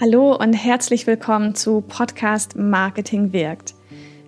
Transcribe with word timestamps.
Hallo 0.00 0.34
und 0.34 0.54
herzlich 0.54 1.06
willkommen 1.06 1.54
zu 1.54 1.80
Podcast 1.80 2.56
Marketing 2.56 3.32
wirkt. 3.32 3.76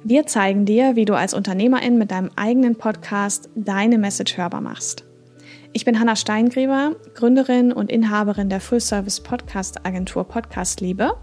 Wir 0.05 0.25
zeigen 0.25 0.65
dir, 0.65 0.95
wie 0.95 1.05
du 1.05 1.15
als 1.15 1.35
Unternehmerin 1.35 1.99
mit 1.99 2.13
deinem 2.13 2.31
eigenen 2.37 2.77
Podcast 2.77 3.49
deine 3.57 3.99
Message 3.99 4.37
hörbar 4.37 4.61
machst. 4.61 5.05
Ich 5.73 5.85
bin 5.85 5.99
Hanna 5.99 6.15
Steingräber, 6.15 6.95
Gründerin 7.15 7.73
und 7.73 7.91
Inhaberin 7.91 8.49
der 8.49 8.61
Full-Service 8.61 9.21
Podcast 9.21 9.85
Agentur 9.85 10.23
Podcast 10.23 10.81
Liebe 10.81 11.17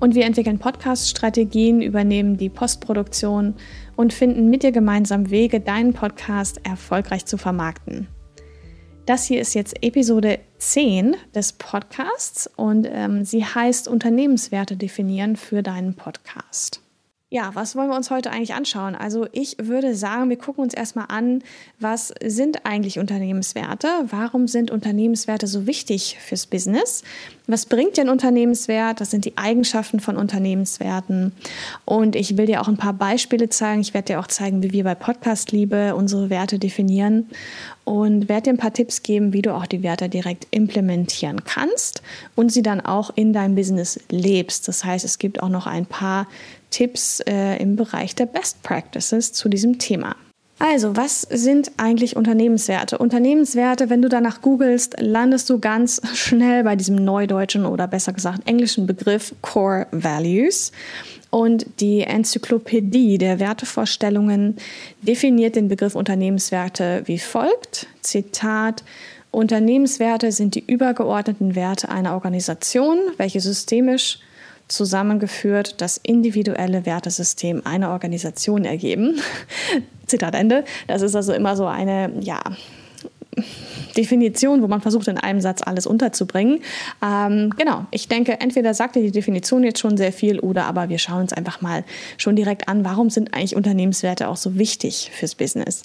und 0.00 0.16
wir 0.16 0.24
entwickeln 0.24 0.58
Podcast-Strategien, 0.58 1.80
übernehmen 1.80 2.36
die 2.36 2.48
Postproduktion 2.48 3.54
und 3.94 4.12
finden 4.12 4.50
mit 4.50 4.64
dir 4.64 4.72
gemeinsam 4.72 5.30
Wege, 5.30 5.60
deinen 5.60 5.92
Podcast 5.92 6.60
erfolgreich 6.64 7.26
zu 7.26 7.38
vermarkten. 7.38 8.08
Das 9.06 9.24
hier 9.24 9.40
ist 9.40 9.54
jetzt 9.54 9.76
Episode 9.82 10.40
10 10.70 11.16
des 11.34 11.52
Podcasts 11.52 12.50
und 12.56 12.88
ähm, 12.90 13.24
sie 13.24 13.44
heißt 13.44 13.86
Unternehmenswerte 13.86 14.76
definieren 14.76 15.36
für 15.36 15.62
deinen 15.62 15.94
Podcast. 15.94 16.80
Ja, 17.34 17.50
was 17.54 17.74
wollen 17.74 17.88
wir 17.88 17.96
uns 17.96 18.12
heute 18.12 18.30
eigentlich 18.30 18.54
anschauen? 18.54 18.94
Also 18.94 19.26
ich 19.32 19.56
würde 19.60 19.96
sagen, 19.96 20.30
wir 20.30 20.36
gucken 20.36 20.62
uns 20.62 20.72
erstmal 20.72 21.06
an, 21.08 21.42
was 21.80 22.14
sind 22.24 22.64
eigentlich 22.64 23.00
Unternehmenswerte? 23.00 23.88
Warum 24.06 24.46
sind 24.46 24.70
Unternehmenswerte 24.70 25.48
so 25.48 25.66
wichtig 25.66 26.16
fürs 26.20 26.46
Business? 26.46 27.02
Was 27.48 27.66
bringt 27.66 27.96
dir 27.96 28.02
ein 28.02 28.08
Unternehmenswert? 28.08 29.00
Das 29.00 29.10
sind 29.10 29.24
die 29.24 29.36
Eigenschaften 29.36 29.98
von 29.98 30.16
Unternehmenswerten. 30.16 31.32
Und 31.84 32.14
ich 32.14 32.36
will 32.36 32.46
dir 32.46 32.60
auch 32.60 32.68
ein 32.68 32.76
paar 32.76 32.92
Beispiele 32.92 33.48
zeigen. 33.48 33.80
Ich 33.80 33.94
werde 33.94 34.12
dir 34.12 34.20
auch 34.20 34.28
zeigen, 34.28 34.62
wie 34.62 34.70
wir 34.70 34.84
bei 34.84 34.94
Podcast 34.94 35.50
Liebe 35.50 35.96
unsere 35.96 36.30
Werte 36.30 36.60
definieren 36.60 37.28
und 37.82 38.28
werde 38.28 38.44
dir 38.44 38.50
ein 38.50 38.58
paar 38.58 38.72
Tipps 38.72 39.02
geben, 39.02 39.32
wie 39.32 39.42
du 39.42 39.52
auch 39.52 39.66
die 39.66 39.82
Werte 39.82 40.08
direkt 40.08 40.46
implementieren 40.52 41.42
kannst 41.44 42.00
und 42.36 42.52
sie 42.52 42.62
dann 42.62 42.80
auch 42.80 43.10
in 43.16 43.32
deinem 43.32 43.56
Business 43.56 43.98
lebst. 44.08 44.68
Das 44.68 44.84
heißt, 44.84 45.04
es 45.04 45.18
gibt 45.18 45.42
auch 45.42 45.48
noch 45.48 45.66
ein 45.66 45.84
paar 45.84 46.28
Tipps 46.74 47.20
äh, 47.20 47.56
im 47.62 47.76
Bereich 47.76 48.16
der 48.16 48.26
Best 48.26 48.60
Practices 48.64 49.32
zu 49.32 49.48
diesem 49.48 49.78
Thema. 49.78 50.16
Also, 50.58 50.96
was 50.96 51.20
sind 51.20 51.70
eigentlich 51.76 52.16
Unternehmenswerte? 52.16 52.98
Unternehmenswerte, 52.98 53.90
wenn 53.90 54.02
du 54.02 54.08
danach 54.08 54.40
googelst, 54.40 54.96
landest 54.98 55.48
du 55.50 55.60
ganz 55.60 56.02
schnell 56.14 56.64
bei 56.64 56.74
diesem 56.74 56.96
neudeutschen 56.96 57.64
oder 57.64 57.86
besser 57.86 58.12
gesagt 58.12 58.48
englischen 58.48 58.88
Begriff 58.88 59.36
Core 59.40 59.86
Values. 59.92 60.72
Und 61.30 61.64
die 61.78 62.00
Enzyklopädie 62.00 63.18
der 63.18 63.38
Wertevorstellungen 63.38 64.56
definiert 65.02 65.54
den 65.54 65.68
Begriff 65.68 65.94
Unternehmenswerte 65.94 67.02
wie 67.06 67.20
folgt. 67.20 67.86
Zitat. 68.00 68.82
Unternehmenswerte 69.30 70.32
sind 70.32 70.56
die 70.56 70.64
übergeordneten 70.66 71.54
Werte 71.54 71.88
einer 71.88 72.14
Organisation, 72.14 72.98
welche 73.16 73.40
systemisch 73.40 74.18
zusammengeführt 74.68 75.80
das 75.80 75.98
individuelle 75.98 76.86
Wertesystem 76.86 77.62
einer 77.64 77.90
Organisation 77.90 78.64
ergeben. 78.64 79.20
Zitat 80.06 80.34
Ende. 80.34 80.64
Das 80.86 81.02
ist 81.02 81.14
also 81.14 81.32
immer 81.32 81.56
so 81.56 81.66
eine, 81.66 82.12
ja, 82.20 82.40
Definition, 83.96 84.62
wo 84.62 84.68
man 84.68 84.80
versucht, 84.80 85.08
in 85.08 85.18
einem 85.18 85.40
Satz 85.40 85.62
alles 85.62 85.86
unterzubringen. 85.86 86.60
Ähm, 87.02 87.52
genau, 87.56 87.86
ich 87.90 88.08
denke, 88.08 88.40
entweder 88.40 88.74
sagt 88.74 88.96
dir 88.96 89.02
die 89.02 89.10
Definition 89.10 89.64
jetzt 89.64 89.78
schon 89.80 89.96
sehr 89.96 90.12
viel 90.12 90.40
oder 90.40 90.66
aber 90.66 90.88
wir 90.88 90.98
schauen 90.98 91.22
uns 91.22 91.32
einfach 91.32 91.60
mal 91.60 91.84
schon 92.16 92.36
direkt 92.36 92.68
an, 92.68 92.84
warum 92.84 93.10
sind 93.10 93.34
eigentlich 93.34 93.56
Unternehmenswerte 93.56 94.28
auch 94.28 94.36
so 94.36 94.56
wichtig 94.56 95.10
fürs 95.12 95.34
Business. 95.34 95.82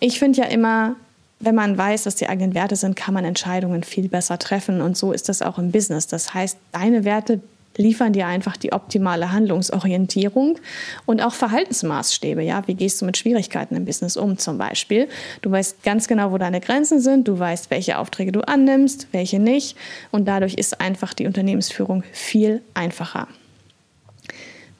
Ich 0.00 0.18
finde 0.18 0.40
ja 0.40 0.46
immer, 0.46 0.96
wenn 1.40 1.54
man 1.54 1.76
weiß, 1.76 2.06
was 2.06 2.14
die 2.14 2.28
eigenen 2.28 2.54
Werte 2.54 2.76
sind, 2.76 2.94
kann 2.94 3.14
man 3.14 3.24
Entscheidungen 3.24 3.82
viel 3.82 4.08
besser 4.08 4.38
treffen 4.38 4.80
und 4.80 4.96
so 4.96 5.12
ist 5.12 5.28
das 5.28 5.42
auch 5.42 5.58
im 5.58 5.72
Business. 5.72 6.06
Das 6.06 6.34
heißt, 6.34 6.58
deine 6.72 7.04
Werte 7.04 7.40
liefern 7.76 8.12
dir 8.12 8.26
einfach 8.26 8.56
die 8.56 8.72
optimale 8.72 9.32
Handlungsorientierung 9.32 10.58
und 11.06 11.22
auch 11.22 11.34
Verhaltensmaßstäbe. 11.34 12.42
Ja, 12.42 12.66
wie 12.66 12.74
gehst 12.74 13.00
du 13.00 13.06
mit 13.06 13.16
Schwierigkeiten 13.16 13.76
im 13.76 13.84
Business 13.84 14.16
um 14.16 14.38
zum 14.38 14.58
Beispiel? 14.58 15.08
Du 15.40 15.50
weißt 15.50 15.82
ganz 15.82 16.08
genau, 16.08 16.32
wo 16.32 16.38
deine 16.38 16.60
Grenzen 16.60 17.00
sind. 17.00 17.28
Du 17.28 17.38
weißt, 17.38 17.70
welche 17.70 17.98
Aufträge 17.98 18.32
du 18.32 18.40
annimmst, 18.40 19.08
welche 19.12 19.38
nicht. 19.38 19.76
Und 20.10 20.26
dadurch 20.26 20.54
ist 20.54 20.80
einfach 20.80 21.14
die 21.14 21.26
Unternehmensführung 21.26 22.02
viel 22.12 22.62
einfacher. 22.74 23.28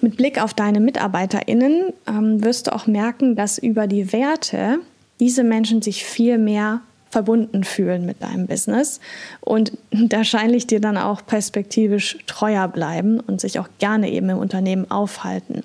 Mit 0.00 0.16
Blick 0.16 0.42
auf 0.42 0.52
deine 0.52 0.80
MitarbeiterInnen 0.80 1.92
ähm, 2.08 2.42
wirst 2.42 2.66
du 2.66 2.74
auch 2.74 2.88
merken, 2.88 3.36
dass 3.36 3.58
über 3.58 3.86
die 3.86 4.12
Werte 4.12 4.80
diese 5.20 5.44
Menschen 5.44 5.80
sich 5.80 6.04
viel 6.04 6.38
mehr 6.38 6.80
verbunden 7.12 7.62
fühlen 7.62 8.06
mit 8.06 8.22
deinem 8.22 8.46
Business 8.46 8.98
und 9.40 9.72
wahrscheinlich 9.90 10.66
dir 10.66 10.80
dann 10.80 10.96
auch 10.96 11.24
perspektivisch 11.24 12.18
treuer 12.26 12.66
bleiben 12.68 13.20
und 13.20 13.40
sich 13.40 13.58
auch 13.58 13.68
gerne 13.78 14.10
eben 14.10 14.30
im 14.30 14.38
Unternehmen 14.38 14.90
aufhalten. 14.90 15.62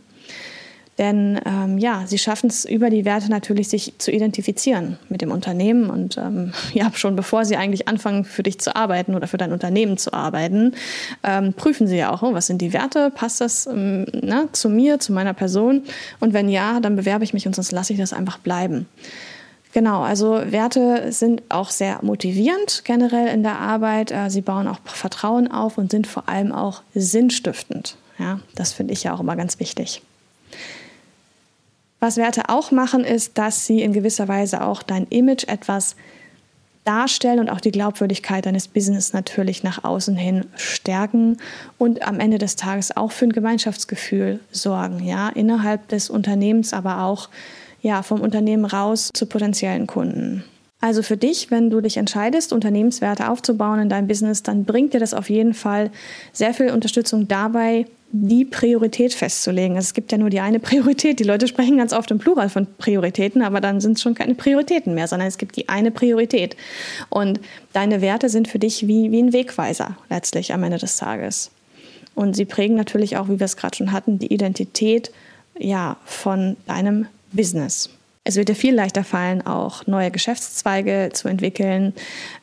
Denn 0.97 1.39
ähm, 1.45 1.77
ja, 1.77 2.03
sie 2.07 2.17
schaffen 2.17 2.47
es 2.47 2.65
über 2.65 2.89
die 2.89 3.05
Werte 3.05 3.29
natürlich, 3.29 3.69
sich 3.69 3.93
zu 3.99 4.11
identifizieren 4.11 4.97
mit 5.09 5.21
dem 5.21 5.31
Unternehmen. 5.31 5.89
Und 5.89 6.17
ähm, 6.17 6.53
ja, 6.73 6.91
schon 6.93 7.15
bevor 7.15 7.45
sie 7.45 7.55
eigentlich 7.55 7.87
anfangen, 7.87 8.25
für 8.25 8.43
dich 8.43 8.59
zu 8.59 8.75
arbeiten 8.75 9.13
oder 9.13 9.27
für 9.27 9.37
dein 9.37 9.53
Unternehmen 9.53 9.97
zu 9.97 10.11
arbeiten, 10.11 10.73
ähm, 11.23 11.53
prüfen 11.53 11.87
sie 11.87 11.97
ja 11.97 12.11
auch, 12.11 12.23
oh, 12.23 12.33
was 12.33 12.47
sind 12.47 12.61
die 12.61 12.73
Werte? 12.73 13.11
Passt 13.11 13.41
das 13.41 13.67
ähm, 13.67 14.05
na, 14.11 14.43
ne, 14.43 14.49
zu 14.51 14.69
mir, 14.69 14.99
zu 14.99 15.13
meiner 15.13 15.33
Person? 15.33 15.83
Und 16.19 16.33
wenn 16.33 16.49
ja, 16.49 16.79
dann 16.79 16.95
bewerbe 16.95 17.23
ich 17.23 17.33
mich 17.33 17.45
und 17.45 17.55
sonst 17.55 17.71
lasse 17.71 17.93
ich 17.93 17.99
das 17.99 18.11
einfach 18.11 18.39
bleiben. 18.39 18.87
Genau, 19.73 20.01
also 20.01 20.41
Werte 20.51 21.11
sind 21.11 21.43
auch 21.49 21.69
sehr 21.69 21.99
motivierend 22.01 22.83
generell 22.85 23.27
in 23.27 23.43
der 23.43 23.59
Arbeit. 23.59 24.11
Äh, 24.11 24.29
sie 24.29 24.41
bauen 24.41 24.67
auch 24.67 24.79
Vertrauen 24.85 25.51
auf 25.51 25.77
und 25.77 25.91
sind 25.91 26.07
vor 26.07 26.27
allem 26.29 26.51
auch 26.51 26.81
sinnstiftend. 26.95 27.97
Ja, 28.17 28.39
das 28.55 28.73
finde 28.73 28.93
ich 28.93 29.03
ja 29.03 29.13
auch 29.13 29.19
immer 29.19 29.35
ganz 29.35 29.59
wichtig. 29.59 30.01
Was 31.99 32.17
Werte 32.17 32.49
auch 32.49 32.71
machen, 32.71 33.03
ist, 33.03 33.37
dass 33.37 33.65
sie 33.65 33.81
in 33.81 33.93
gewisser 33.93 34.27
Weise 34.27 34.63
auch 34.63 34.83
dein 34.83 35.07
Image 35.07 35.47
etwas 35.47 35.95
darstellen 36.87 37.39
und 37.39 37.49
auch 37.49 37.59
die 37.59 37.71
Glaubwürdigkeit 37.71 38.45
deines 38.45 38.69
Business 38.69 39.11
natürlich 39.11 39.61
nach 39.63 39.83
außen 39.83 40.15
hin 40.15 40.45
stärken 40.55 41.37
und 41.77 42.07
am 42.07 42.19
Ende 42.19 42.37
des 42.37 42.55
Tages 42.55 42.95
auch 42.95 43.11
für 43.11 43.25
ein 43.25 43.33
Gemeinschaftsgefühl 43.33 44.39
sorgen, 44.51 45.03
ja, 45.03 45.27
innerhalb 45.29 45.89
des 45.89 46.09
Unternehmens, 46.09 46.71
aber 46.73 47.03
auch 47.03 47.29
ja, 47.81 48.03
vom 48.03 48.21
Unternehmen 48.21 48.65
raus 48.65 49.09
zu 49.13 49.25
potenziellen 49.25 49.87
Kunden. 49.87 50.43
Also 50.79 51.01
für 51.01 51.17
dich, 51.17 51.49
wenn 51.49 51.69
du 51.69 51.81
dich 51.81 51.97
entscheidest, 51.97 52.53
Unternehmenswerte 52.53 53.29
aufzubauen 53.29 53.79
in 53.79 53.89
deinem 53.89 54.07
Business, 54.07 54.43
dann 54.43 54.63
bringt 54.63 54.93
dir 54.93 54.99
das 54.99 55.13
auf 55.13 55.29
jeden 55.29 55.55
Fall 55.55 55.89
sehr 56.33 56.53
viel 56.53 56.69
Unterstützung 56.69 57.27
dabei, 57.27 57.87
die 58.11 58.45
Priorität 58.45 59.13
festzulegen. 59.13 59.75
Also 59.75 59.87
es 59.87 59.93
gibt 59.93 60.11
ja 60.11 60.17
nur 60.17 60.29
die 60.29 60.39
eine 60.39 60.59
Priorität. 60.59 61.19
Die 61.19 61.23
Leute 61.23 61.47
sprechen 61.47 61.77
ganz 61.77 61.93
oft 61.93 62.11
im 62.11 62.19
Plural 62.19 62.49
von 62.49 62.67
Prioritäten, 62.77 63.41
aber 63.41 63.59
dann 63.59 63.81
sind 63.81 63.93
es 63.93 64.01
schon 64.01 64.13
keine 64.13 64.35
Prioritäten 64.35 64.93
mehr, 64.93 65.07
sondern 65.07 65.27
es 65.27 65.37
gibt 65.37 65.55
die 65.55 65.67
eine 65.67 65.91
Priorität. 65.91 66.55
Und 67.09 67.39
deine 67.73 68.01
Werte 68.01 68.29
sind 68.29 68.47
für 68.47 68.59
dich 68.59 68.87
wie, 68.87 69.11
wie 69.11 69.21
ein 69.21 69.33
Wegweiser 69.33 69.97
letztlich 70.09 70.53
am 70.53 70.63
Ende 70.63 70.77
des 70.77 70.97
Tages. 70.97 71.51
Und 72.13 72.35
sie 72.35 72.45
prägen 72.45 72.75
natürlich 72.75 73.17
auch, 73.17 73.29
wie 73.29 73.39
wir 73.39 73.45
es 73.45 73.57
gerade 73.57 73.75
schon 73.75 73.91
hatten, 73.91 74.19
die 74.19 74.33
Identität 74.33 75.11
ja, 75.59 75.97
von 76.05 76.55
deinem 76.67 77.07
Business. 77.31 77.89
Es 78.27 78.35
wird 78.35 78.49
dir 78.49 78.55
viel 78.55 78.75
leichter 78.75 79.05
fallen, 79.05 79.47
auch 79.47 79.87
neue 79.87 80.11
Geschäftszweige 80.11 81.11
zu 81.13 81.29
entwickeln 81.29 81.93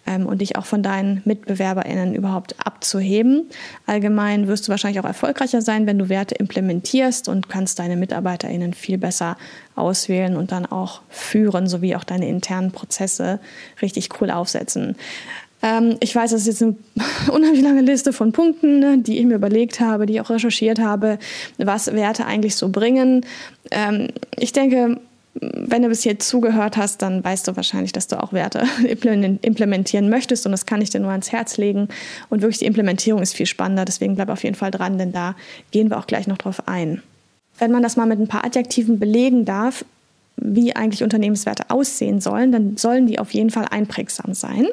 ähm, 0.07 0.25
und 0.25 0.41
dich 0.41 0.57
auch 0.57 0.65
von 0.65 0.83
deinen 0.83 1.21
MitbewerberInnen 1.27 2.15
überhaupt 2.15 2.55
abzuheben. 2.67 3.51
Allgemein 3.85 4.49
wirst 4.49 4.67
du 4.67 4.71
wahrscheinlich 4.71 4.99
auch 5.01 5.05
erfolgreicher 5.05 5.61
sein, 5.61 5.87
wenn 5.87 5.99
du 5.99 6.09
Werte 6.09 6.37
implementierst 6.37 7.29
und 7.29 7.51
kannst 7.51 7.81
deine 7.81 7.97
MitarbeiterInnen 7.97 8.73
viel 8.73 8.97
besser 8.97 9.37
auswählen 9.77 10.37
und 10.37 10.53
dann 10.53 10.65
auch 10.65 11.03
führen, 11.11 11.69
sowie 11.69 11.97
auch 11.97 12.05
deine 12.05 12.29
internen 12.29 12.73
Prozesse 12.73 13.39
richtig 13.83 14.09
cool 14.23 14.31
aufsetzen. 14.31 14.97
Ähm, 15.65 15.97
ich 16.01 16.15
weiß, 16.15 16.31
das 16.31 16.43
ist 16.47 16.61
jetzt 16.61 16.63
eine 16.63 16.77
unheimlich 17.33 17.63
lange 17.63 17.81
Liste 17.81 18.13
von 18.13 18.33
Punkten, 18.33 18.81
ne, 18.81 18.99
die 18.99 19.19
ich 19.19 19.25
mir 19.25 19.37
überlegt 19.37 19.81
habe, 19.81 20.05
die 20.05 20.15
ich 20.15 20.21
auch 20.21 20.31
recherchiert 20.31 20.79
habe, 20.79 21.19
was 21.57 21.93
Werte 21.93 22.27
eigentlich 22.27 22.55
so 22.55 22.69
bringen. 22.69 23.25
Ähm, 23.71 24.09
ich 24.39 24.53
denke, 24.53 25.01
wenn 25.41 25.83
du 25.83 25.89
bis 25.89 26.05
jetzt 26.05 26.29
zugehört 26.29 26.77
hast, 26.77 27.03
dann 27.03 27.25
weißt 27.25 27.49
du 27.49 27.57
wahrscheinlich, 27.57 27.93
dass 27.93 28.07
du 28.07 28.23
auch 28.23 28.33
Werte 28.35 28.65
implementieren 28.87 30.11
möchtest 30.11 30.45
und 30.45 30.53
das 30.53 30.67
kann 30.67 30.83
ich 30.83 30.91
dir 30.91 31.01
nur 31.01 31.11
ans 31.11 31.33
Herz 31.33 31.57
legen. 31.57 31.89
Und 32.29 32.43
wirklich 32.43 32.59
die 32.59 32.67
Implementierung 32.67 33.23
ist 33.23 33.35
viel 33.35 33.47
spannender, 33.47 33.87
deswegen 33.87 34.17
bleib 34.17 34.29
auf 34.29 34.45
jeden 34.45 34.55
Fall 34.55 34.71
dran, 34.71 34.99
denn 34.99 35.13
da 35.13 35.35
gehen 35.71 35.89
wir 35.89 35.99
auch 35.99 36.07
gleich 36.07 36.27
noch 36.27 36.39
drauf 36.39 36.69
ein. 36.69 37.03
Wenn 37.59 37.73
man 37.73 37.83
das 37.83 37.97
mal 37.97 38.07
mit 38.07 38.21
ein 38.21 38.29
paar 38.29 38.45
Adjektiven 38.45 38.99
belegen 38.99 39.45
darf, 39.45 39.85
wie 40.37 40.77
eigentlich 40.77 41.03
Unternehmenswerte 41.03 41.71
aussehen 41.71 42.21
sollen, 42.21 42.53
dann 42.53 42.77
sollen 42.77 43.07
die 43.07 43.19
auf 43.19 43.33
jeden 43.33 43.51
Fall 43.51 43.67
einprägsam 43.71 44.35
sein 44.35 44.67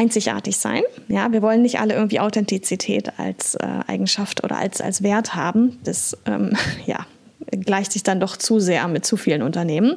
einzigartig 0.00 0.56
sein. 0.56 0.82
Ja, 1.08 1.30
wir 1.30 1.42
wollen 1.42 1.60
nicht 1.60 1.78
alle 1.78 1.92
irgendwie 1.92 2.20
Authentizität 2.20 3.18
als 3.18 3.54
äh, 3.56 3.66
Eigenschaft 3.86 4.42
oder 4.42 4.56
als, 4.56 4.80
als 4.80 5.02
Wert 5.02 5.34
haben. 5.34 5.78
Das 5.84 6.16
ähm, 6.24 6.56
ja, 6.86 7.04
gleicht 7.50 7.92
sich 7.92 8.02
dann 8.02 8.18
doch 8.18 8.38
zu 8.38 8.60
sehr 8.60 8.88
mit 8.88 9.04
zu 9.04 9.18
vielen 9.18 9.42
Unternehmen. 9.42 9.96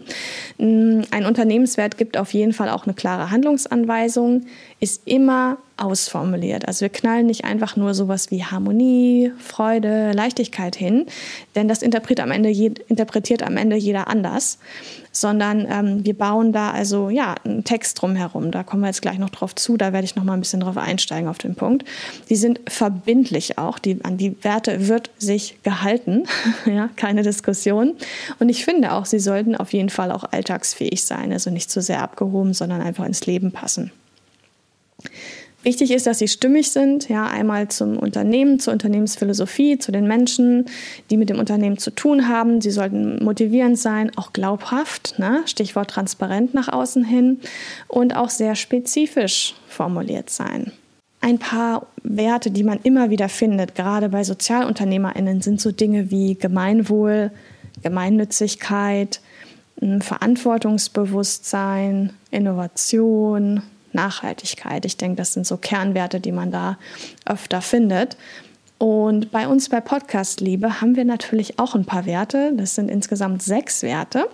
Mm, 0.57 1.03
ein 1.11 1.25
Unternehmenswert 1.25 1.97
gibt 1.97 2.17
auf 2.17 2.33
jeden 2.33 2.51
Fall 2.51 2.69
auch 2.69 2.85
eine 2.85 2.93
klare 2.93 3.31
Handlungsanweisung, 3.31 4.45
ist 4.81 5.07
immer 5.07 5.57
ausformuliert. 5.77 6.67
Also 6.67 6.81
wir 6.81 6.89
knallen 6.89 7.25
nicht 7.25 7.45
einfach 7.45 7.75
nur 7.75 7.93
sowas 7.93 8.31
wie 8.31 8.43
Harmonie, 8.43 9.31
Freude, 9.39 10.11
Leichtigkeit 10.11 10.75
hin, 10.75 11.05
denn 11.55 11.67
das 11.67 11.81
interpretiert 11.81 12.19
am 12.19 12.31
Ende, 12.31 12.49
interpretiert 12.49 13.43
am 13.43 13.57
Ende 13.57 13.75
jeder 13.75 14.07
anders, 14.07 14.59
sondern 15.11 15.67
ähm, 15.69 16.05
wir 16.05 16.17
bauen 16.17 16.51
da 16.51 16.71
also 16.71 17.09
ja 17.09 17.35
einen 17.43 17.63
Text 17.63 18.01
drumherum. 18.01 18.51
Da 18.51 18.63
kommen 18.63 18.81
wir 18.81 18.87
jetzt 18.87 19.01
gleich 19.01 19.19
noch 19.19 19.29
drauf 19.29 19.53
zu. 19.55 19.77
Da 19.77 19.93
werde 19.93 20.05
ich 20.05 20.15
noch 20.15 20.23
mal 20.23 20.33
ein 20.33 20.41
bisschen 20.41 20.59
drauf 20.59 20.77
einsteigen 20.77 21.29
auf 21.29 21.37
den 21.37 21.55
Punkt. 21.55 21.85
Die 22.29 22.35
sind 22.35 22.59
verbindlich 22.67 23.57
auch. 23.59 23.77
Die, 23.77 24.03
an 24.03 24.17
die 24.17 24.43
Werte 24.43 24.87
wird 24.87 25.11
sich 25.19 25.61
gehalten. 25.63 26.25
ja, 26.65 26.89
keine 26.95 27.21
Diskussion. 27.21 27.93
Und 28.39 28.49
ich 28.49 28.65
finde 28.65 28.93
auch, 28.93 29.05
sie 29.05 29.19
sollten 29.19 29.55
auf 29.55 29.71
jeden 29.71 29.89
Fall 29.89 30.11
auch 30.11 30.23
alltagsfähig 30.23 31.03
sein. 31.05 31.31
Also 31.31 31.51
nicht 31.51 31.69
zu 31.69 31.81
sehr 31.81 32.01
abgehoben, 32.01 32.53
sondern 32.53 32.81
einfach 32.81 33.05
ins 33.05 33.25
Leben 33.27 33.51
passen. 33.51 33.91
Wichtig 35.63 35.91
ist, 35.91 36.07
dass 36.07 36.19
sie 36.19 36.27
stimmig 36.27 36.71
sind, 36.71 37.07
ja, 37.07 37.25
einmal 37.25 37.69
zum 37.69 37.97
Unternehmen, 37.97 38.59
zur 38.59 38.73
Unternehmensphilosophie, 38.73 39.77
zu 39.77 39.93
den 39.93 40.07
Menschen, 40.07 40.65
die 41.09 41.15
mit 41.15 41.29
dem 41.29 41.39
Unternehmen 41.39 41.77
zu 41.77 41.91
tun 41.91 42.27
haben. 42.27 42.59
Sie 42.59 42.71
sollten 42.71 43.23
motivierend 43.23 43.79
sein, 43.79 44.11
auch 44.17 44.33
glaubhaft, 44.33 45.17
ne? 45.19 45.41
Stichwort 45.45 45.89
transparent 45.89 46.53
nach 46.53 46.67
außen 46.67 47.05
hin 47.05 47.39
und 47.87 48.13
auch 48.13 48.29
sehr 48.29 48.55
spezifisch 48.55 49.55
formuliert 49.69 50.29
sein. 50.29 50.73
Ein 51.21 51.39
paar 51.39 51.87
Werte, 52.03 52.51
die 52.51 52.65
man 52.65 52.81
immer 52.83 53.09
wieder 53.09 53.29
findet, 53.29 53.75
gerade 53.75 54.09
bei 54.09 54.25
SozialunternehmerInnen, 54.25 55.41
sind 55.41 55.61
so 55.61 55.71
Dinge 55.71 56.11
wie 56.11 56.35
Gemeinwohl, 56.35 57.31
Gemeinnützigkeit, 57.81 59.21
Verantwortungsbewusstsein, 60.01 62.11
Innovation, 62.31 63.63
Nachhaltigkeit. 63.93 64.85
Ich 64.85 64.97
denke, 64.97 65.17
das 65.17 65.33
sind 65.33 65.47
so 65.47 65.57
Kernwerte, 65.57 66.19
die 66.19 66.31
man 66.31 66.51
da 66.51 66.77
öfter 67.25 67.61
findet. 67.61 68.17
Und 68.77 69.31
bei 69.31 69.47
uns 69.47 69.69
bei 69.69 69.81
Podcast 69.81 70.41
Liebe 70.41 70.81
haben 70.81 70.95
wir 70.95 71.05
natürlich 71.05 71.59
auch 71.59 71.75
ein 71.75 71.85
paar 71.85 72.05
Werte. 72.05 72.51
Das 72.55 72.75
sind 72.75 72.89
insgesamt 72.89 73.41
sechs 73.41 73.83
Werte. 73.83 74.27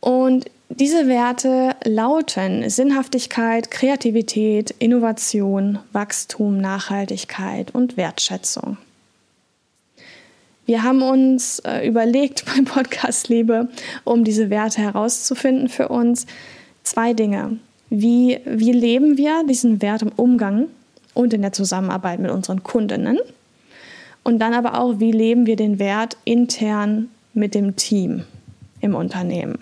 Und 0.00 0.50
diese 0.68 1.06
Werte 1.06 1.76
lauten 1.84 2.68
Sinnhaftigkeit, 2.68 3.70
Kreativität, 3.70 4.74
Innovation, 4.78 5.78
Wachstum, 5.92 6.58
Nachhaltigkeit 6.58 7.72
und 7.72 7.96
Wertschätzung. 7.96 8.78
Wir 10.66 10.82
haben 10.82 11.02
uns 11.02 11.60
äh, 11.60 11.86
überlegt 11.86 12.44
beim 12.54 12.64
Podcast 12.64 13.28
Liebe, 13.28 13.68
um 14.04 14.24
diese 14.24 14.50
Werte 14.50 14.80
herauszufinden 14.80 15.68
für 15.68 15.88
uns, 15.88 16.26
zwei 16.84 17.12
Dinge. 17.12 17.58
Wie, 17.90 18.38
wie 18.44 18.72
leben 18.72 19.18
wir 19.18 19.44
diesen 19.44 19.82
Wert 19.82 20.02
im 20.02 20.12
Umgang 20.16 20.68
und 21.12 21.34
in 21.34 21.42
der 21.42 21.52
Zusammenarbeit 21.52 22.20
mit 22.20 22.30
unseren 22.30 22.62
Kundinnen? 22.62 23.18
Und 24.22 24.38
dann 24.38 24.54
aber 24.54 24.80
auch, 24.80 25.00
wie 25.00 25.12
leben 25.12 25.46
wir 25.46 25.56
den 25.56 25.78
Wert 25.78 26.16
intern 26.24 27.10
mit 27.34 27.54
dem 27.54 27.76
Team 27.76 28.24
im 28.80 28.94
Unternehmen? 28.94 29.58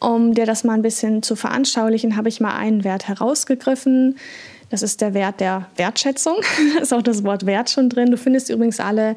Um 0.00 0.34
dir 0.34 0.46
das 0.46 0.64
mal 0.64 0.74
ein 0.74 0.82
bisschen 0.82 1.22
zu 1.22 1.36
veranschaulichen, 1.36 2.16
habe 2.16 2.28
ich 2.28 2.40
mal 2.40 2.56
einen 2.56 2.84
Wert 2.84 3.08
herausgegriffen, 3.08 4.16
das 4.70 4.82
ist 4.82 5.00
der 5.00 5.14
Wert 5.14 5.40
der 5.40 5.66
Wertschätzung. 5.76 6.36
da 6.74 6.82
ist 6.82 6.92
auch 6.92 7.02
das 7.02 7.24
Wort 7.24 7.46
Wert 7.46 7.70
schon 7.70 7.88
drin. 7.88 8.10
Du 8.10 8.16
findest 8.16 8.50
übrigens 8.50 8.80
alle 8.80 9.16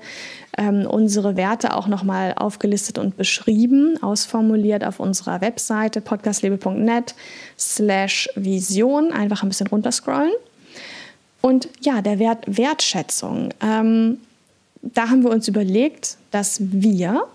ähm, 0.58 0.86
unsere 0.86 1.36
Werte 1.36 1.76
auch 1.76 1.88
nochmal 1.88 2.34
aufgelistet 2.36 2.98
und 2.98 3.18
beschrieben, 3.18 4.02
ausformuliert 4.02 4.84
auf 4.84 5.00
unserer 5.00 5.42
Webseite 5.42 6.02
podcastlebe.net 6.02 7.16
slash 7.58 8.30
Vision. 8.36 9.12
Einfach 9.12 9.44
ein 9.44 9.50
bisschen 9.50 9.68
runterscrollen. 9.68 10.34
Und 11.42 11.70
ja, 11.82 12.02
der 12.02 12.20
Wert 12.20 12.46
Wertschätzung. 12.46 13.50
Ähm, 13.62 14.20
da 14.82 15.10
haben 15.10 15.24
wir 15.24 15.32
uns 15.32 15.48
überlegt, 15.48 16.18
dass 16.32 16.58
wir 16.60 17.26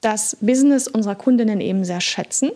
das 0.00 0.36
Business 0.40 0.88
unserer 0.88 1.14
Kundinnen 1.14 1.60
eben 1.60 1.84
sehr 1.84 2.00
schätzen, 2.00 2.50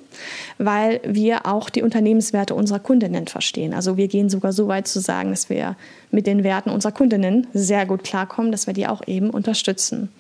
weil 0.59 1.01
wir 1.05 1.47
auch 1.47 1.71
die 1.71 1.83
Unternehmenswerte 1.83 2.55
unserer 2.55 2.79
Kundinnen 2.79 3.27
verstehen. 3.27 3.75
Also 3.75 3.97
wir 3.97 4.09
gehen 4.09 4.29
sogar 4.29 4.53
so 4.53 4.69
weit 4.69 4.87
zu 4.87 5.01
sagen, 5.01 5.31
dass 5.31 5.49
wir 5.49 5.77
mit 6.11 6.27
den 6.27 6.45
Werten 6.45 6.71
unserer 6.71 6.93
Kundinnen 6.93 7.47
sehr 7.53 7.87
gut 7.87 8.05
klarkommen, 8.05 8.53
dass 8.53 8.67
wir 8.67 8.75
die 8.75 8.87
auch 8.87 9.07
eben 9.07 9.31
unterstützen. 9.31 10.11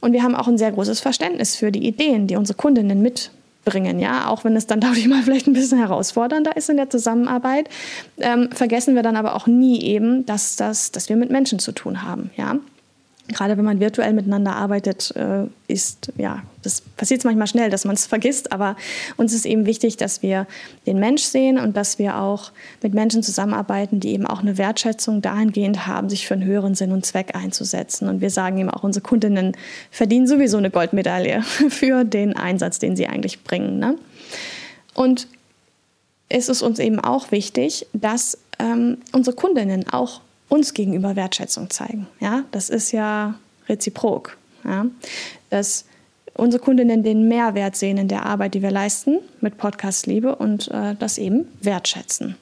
Und 0.00 0.12
wir 0.12 0.22
haben 0.22 0.34
auch 0.34 0.48
ein 0.48 0.58
sehr 0.58 0.72
großes 0.72 1.00
Verständnis 1.00 1.56
für 1.56 1.72
die 1.72 1.86
Ideen, 1.86 2.26
die 2.26 2.36
unsere 2.36 2.56
Kundinnen 2.56 3.02
mitbringen. 3.02 3.98
Ja, 3.98 4.28
auch 4.28 4.44
wenn 4.44 4.56
es 4.56 4.66
dann 4.66 4.80
dadurch 4.80 5.06
mal 5.08 5.22
vielleicht 5.22 5.46
ein 5.46 5.52
bisschen 5.54 5.78
herausfordernder 5.78 6.56
ist 6.56 6.70
in 6.70 6.76
der 6.76 6.90
Zusammenarbeit, 6.90 7.68
ähm, 8.18 8.50
vergessen 8.52 8.94
wir 8.94 9.02
dann 9.02 9.16
aber 9.16 9.34
auch 9.34 9.46
nie 9.46 9.82
eben, 9.82 10.26
dass, 10.26 10.56
das, 10.56 10.92
dass 10.92 11.08
wir 11.08 11.16
mit 11.16 11.30
Menschen 11.30 11.58
zu 11.58 11.72
tun 11.72 12.02
haben. 12.02 12.30
Ja, 12.36 12.56
gerade 13.32 13.56
wenn 13.56 13.64
man 13.64 13.80
virtuell 13.80 14.12
miteinander 14.12 14.54
arbeitet, 14.54 15.14
äh, 15.16 15.44
ist, 15.68 16.12
ja, 16.16 16.42
das 16.62 16.80
passiert 16.80 17.24
manchmal 17.24 17.46
schnell, 17.46 17.70
dass 17.70 17.84
man 17.84 17.94
es 17.94 18.06
vergisst, 18.08 18.52
aber 18.52 18.76
uns 19.16 19.32
ist 19.32 19.46
eben 19.46 19.66
wichtig, 19.66 19.96
dass 19.96 20.22
wir 20.22 20.46
den 20.86 20.98
Mensch 20.98 21.22
sehen 21.22 21.58
und 21.58 21.76
dass 21.76 21.98
wir 21.98 22.18
auch 22.18 22.52
mit 22.82 22.94
Menschen 22.94 23.22
zusammenarbeiten, 23.22 24.00
die 24.00 24.12
eben 24.12 24.26
auch 24.26 24.40
eine 24.40 24.58
Wertschätzung 24.58 25.22
dahingehend 25.22 25.86
haben, 25.86 26.08
sich 26.08 26.26
für 26.26 26.34
einen 26.34 26.44
höheren 26.44 26.74
Sinn 26.74 26.92
und 26.92 27.06
Zweck 27.06 27.34
einzusetzen. 27.34 28.08
Und 28.08 28.20
wir 28.20 28.30
sagen 28.30 28.58
eben 28.58 28.70
auch, 28.70 28.82
unsere 28.82 29.02
Kundinnen 29.02 29.56
verdienen 29.90 30.26
sowieso 30.26 30.58
eine 30.58 30.70
Goldmedaille 30.70 31.42
für 31.68 32.04
den 32.04 32.36
Einsatz, 32.36 32.78
den 32.78 32.96
sie 32.96 33.06
eigentlich 33.06 33.44
bringen. 33.44 33.78
Ne? 33.78 33.96
Und 34.94 35.28
es 36.28 36.48
ist 36.48 36.62
uns 36.62 36.78
eben 36.78 37.00
auch 37.00 37.32
wichtig, 37.32 37.86
dass 37.92 38.38
ähm, 38.58 38.98
unsere 39.12 39.34
Kundinnen 39.34 39.88
auch 39.90 40.20
uns 40.50 40.74
gegenüber 40.74 41.16
Wertschätzung 41.16 41.70
zeigen. 41.70 42.06
Ja, 42.20 42.44
das 42.50 42.68
ist 42.68 42.92
ja 42.92 43.36
reziprok. 43.68 44.36
Ja, 44.64 44.84
dass 45.48 45.86
unsere 46.34 46.62
Kundinnen 46.62 47.02
den 47.02 47.28
Mehrwert 47.28 47.76
sehen 47.76 47.96
in 47.96 48.08
der 48.08 48.26
Arbeit, 48.26 48.52
die 48.52 48.60
wir 48.60 48.70
leisten 48.70 49.20
mit 49.40 49.56
Podcast 49.56 50.06
Liebe 50.06 50.36
und 50.36 50.68
äh, 50.68 50.94
das 50.98 51.16
eben 51.16 51.48
wertschätzen. 51.62 52.36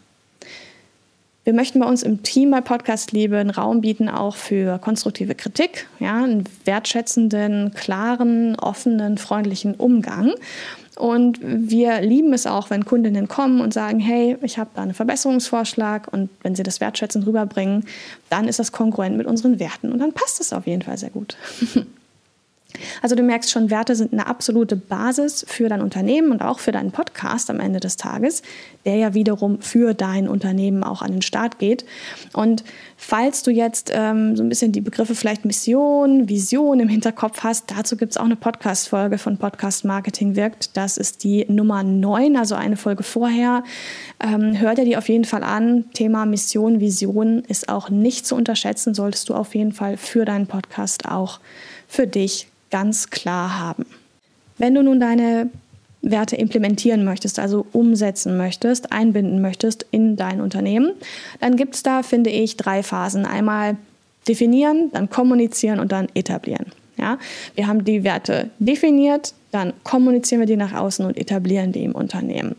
Wir 1.45 1.55
möchten 1.55 1.81
bei 1.81 1.87
uns 1.87 2.03
im 2.03 2.23
Team 2.23 2.51
bei 2.51 2.61
Podcast 2.61 3.13
Liebe 3.13 3.39
einen 3.39 3.49
Raum 3.49 3.81
bieten, 3.81 4.11
auch 4.11 4.37
für 4.37 4.79
konstruktive 4.79 5.35
Kritik, 5.35 5.87
ja, 5.99 6.23
einen 6.23 6.45
wertschätzenden, 6.67 7.73
klaren, 7.73 8.55
offenen, 8.57 9.17
freundlichen 9.17 9.75
Umgang. 9.75 10.35
Und 10.99 11.39
wir 11.43 12.01
lieben 12.01 12.33
es 12.33 12.47
auch, 12.47 12.71
wenn 12.71 12.85
Kundinnen 12.85 13.29
kommen 13.29 13.61
und 13.61 13.73
sagen, 13.73 14.01
hey, 14.01 14.37
ich 14.43 14.59
habe 14.59 14.71
da 14.75 14.83
einen 14.83 14.95
Verbesserungsvorschlag 14.95 16.13
und 16.13 16.29
wenn 16.43 16.55
sie 16.55 16.65
das 16.65 16.81
wertschätzend 16.81 17.27
rüberbringen, 17.27 17.85
dann 18.31 18.49
ist 18.49 18.59
das 18.59 18.73
kongruent 18.73 19.17
mit 19.17 19.27
unseren 19.27 19.61
Werten 19.61 19.93
und 19.93 20.01
dann 20.01 20.13
passt 20.13 20.41
es 20.41 20.53
auf 20.53 20.67
jeden 20.67 20.83
Fall 20.83 20.99
sehr 20.99 21.11
gut. 21.11 21.37
Also 23.01 23.17
du 23.17 23.23
merkst 23.23 23.51
schon, 23.51 23.71
Werte 23.71 23.97
sind 23.97 24.13
eine 24.13 24.27
absolute 24.27 24.77
Basis 24.77 25.45
für 25.49 25.69
dein 25.69 25.81
Unternehmen 25.81 26.31
und 26.31 26.43
auch 26.43 26.59
für 26.59 26.71
deinen 26.71 26.93
Podcast 26.93 27.49
am 27.49 27.61
Ende 27.61 27.81
des 27.81 27.97
Tages, 27.97 28.43
der 28.85 28.97
ja 28.97 29.15
wiederum 29.15 29.61
für 29.63 29.95
dein 29.95 30.29
Unternehmen 30.29 30.85
auch 30.85 31.01
an 31.01 31.13
den 31.13 31.23
Start 31.23 31.59
geht. 31.59 31.87
Und 32.35 32.65
falls 32.97 33.43
du 33.43 33.51
jetzt 33.51 33.91
ähm, 33.95 34.37
so 34.37 34.43
ein 34.43 34.51
bisschen 34.51 34.73
die 34.73 34.83
Begriffe 34.83 35.15
vielleicht 35.15 35.47
Mission, 35.47 36.29
Vision 36.29 36.81
im 36.81 36.89
Hinterkopf 36.89 37.43
hast, 37.43 37.71
dazu 37.75 37.97
gibt 37.97 38.13
es 38.13 38.19
auch 38.19 38.25
eine 38.25 38.37
Podcast-Folge 38.37 39.17
von 39.17 39.39
Podcast 39.39 39.87
Marketing 39.87 40.37
wirkt. 40.37 40.77
Das 40.77 40.99
ist 40.99 41.25
die 41.25 41.47
Nummer 41.49 41.83
9, 41.83 42.37
also 42.37 42.55
eine 42.55 42.77
Folge 42.77 43.03
vorher. 43.03 43.65
Ähm, 44.21 44.59
hör 44.61 44.75
dir 44.75 44.85
die 44.85 44.97
auf 44.97 45.09
jeden 45.09 45.25
Fall 45.25 45.43
an. 45.43 45.87
Thema 45.95 46.27
Mission, 46.27 46.81
Vision 46.81 47.41
ist 47.49 47.71
auch 47.71 47.89
nicht 47.89 48.27
zu 48.27 48.35
unterschätzen, 48.35 48.93
solltest 48.93 49.31
du 49.31 49.35
auf 49.35 49.55
jeden 49.55 49.73
Fall 49.73 49.97
für 49.97 50.27
deinen 50.27 50.47
Podcast 50.47 51.07
auch 51.09 51.41
für 51.89 52.07
dich 52.07 52.49
ganz 52.71 53.11
klar 53.11 53.59
haben. 53.59 53.87
Wenn 54.59 54.75
du 54.75 54.83
nun 54.83 55.01
deine 55.01 55.51
Werte 56.03 56.37
implementieren 56.37 57.05
möchtest, 57.05 57.39
also 57.39 57.67
umsetzen 57.73 58.37
möchtest, 58.37 58.93
einbinden 58.93 59.41
möchtest 59.41 59.87
in 59.91 60.17
dein 60.17 60.41
Unternehmen, 60.41 60.93
dann 61.41 61.57
gibt 61.57 61.75
es 61.75 61.83
da, 61.83 62.03
finde 62.03 62.31
ich, 62.31 62.57
drei 62.57 62.83
Phasen. 62.83 63.27
Einmal 63.27 63.77
definieren, 64.29 64.91
dann 64.93 65.11
kommunizieren 65.11 65.81
und 65.81 65.93
dann 65.93 66.09
etablieren. 66.15 66.67
Ja? 66.97 67.19
Wir 67.55 67.67
haben 67.67 67.85
die 67.85 68.05
Werte 68.05 68.51
definiert, 68.59 69.35
dann 69.51 69.73
kommunizieren 69.83 70.41
wir 70.41 70.47
die 70.47 70.57
nach 70.57 70.75
außen 70.75 71.05
und 71.07 71.17
etablieren 71.17 71.73
die 71.73 71.85
im 71.85 71.95
Unternehmen. 71.95 72.55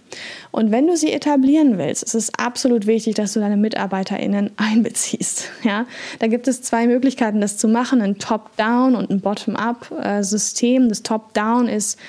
Und 0.52 0.72
wenn 0.72 0.88
du 0.88 0.98
sie 0.98 1.12
etablieren 1.12 1.78
willst, 1.78 2.04
ist 2.04 2.16
es 2.16 2.34
absolut 2.34 2.88
wichtig, 2.88 3.16
dass 3.16 3.34
du 3.34 3.40
deine 3.40 3.58
MitarbeiterInnen 3.58 4.52
einbeziehst. 4.58 5.50
Ja? 5.64 5.86
Da 6.20 6.28
gibt 6.28 6.48
es 6.48 6.62
zwei 6.62 6.88
Möglichkeiten, 6.88 7.42
das 7.42 7.58
zu 7.58 7.68
machen: 7.68 8.02
ein 8.02 8.18
Top-Down 8.18 8.96
und 8.96 9.10
ein 9.10 9.22
Bottom-Up-System. 9.22 10.90
Das 10.90 11.04
Top-Down 11.04 11.68
ist 11.68 12.00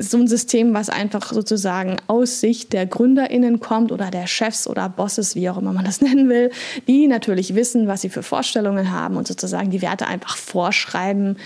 so 0.00 0.18
ein 0.18 0.28
System, 0.28 0.72
was 0.72 0.88
einfach 0.88 1.32
sozusagen 1.32 1.96
aus 2.06 2.40
Sicht 2.40 2.72
der 2.72 2.86
GründerInnen 2.86 3.58
kommt 3.60 3.90
oder 3.90 4.10
der 4.10 4.26
Chefs 4.26 4.68
oder 4.68 4.88
Bosses, 4.88 5.34
wie 5.34 5.50
auch 5.50 5.58
immer 5.58 5.72
man 5.72 5.84
das 5.84 6.00
nennen 6.02 6.28
will, 6.28 6.50
die 6.86 7.06
natürlich 7.06 7.54
wissen, 7.54 7.88
was 7.88 8.02
sie 8.02 8.08
für 8.08 8.22
Vorstellungen 8.22 8.92
haben 8.92 9.16
und 9.16 9.26
sozusagen 9.26 9.70
die 9.70 9.82
Werte 9.82 10.06
einfach 10.06 10.36
vorschreiben 10.36 11.38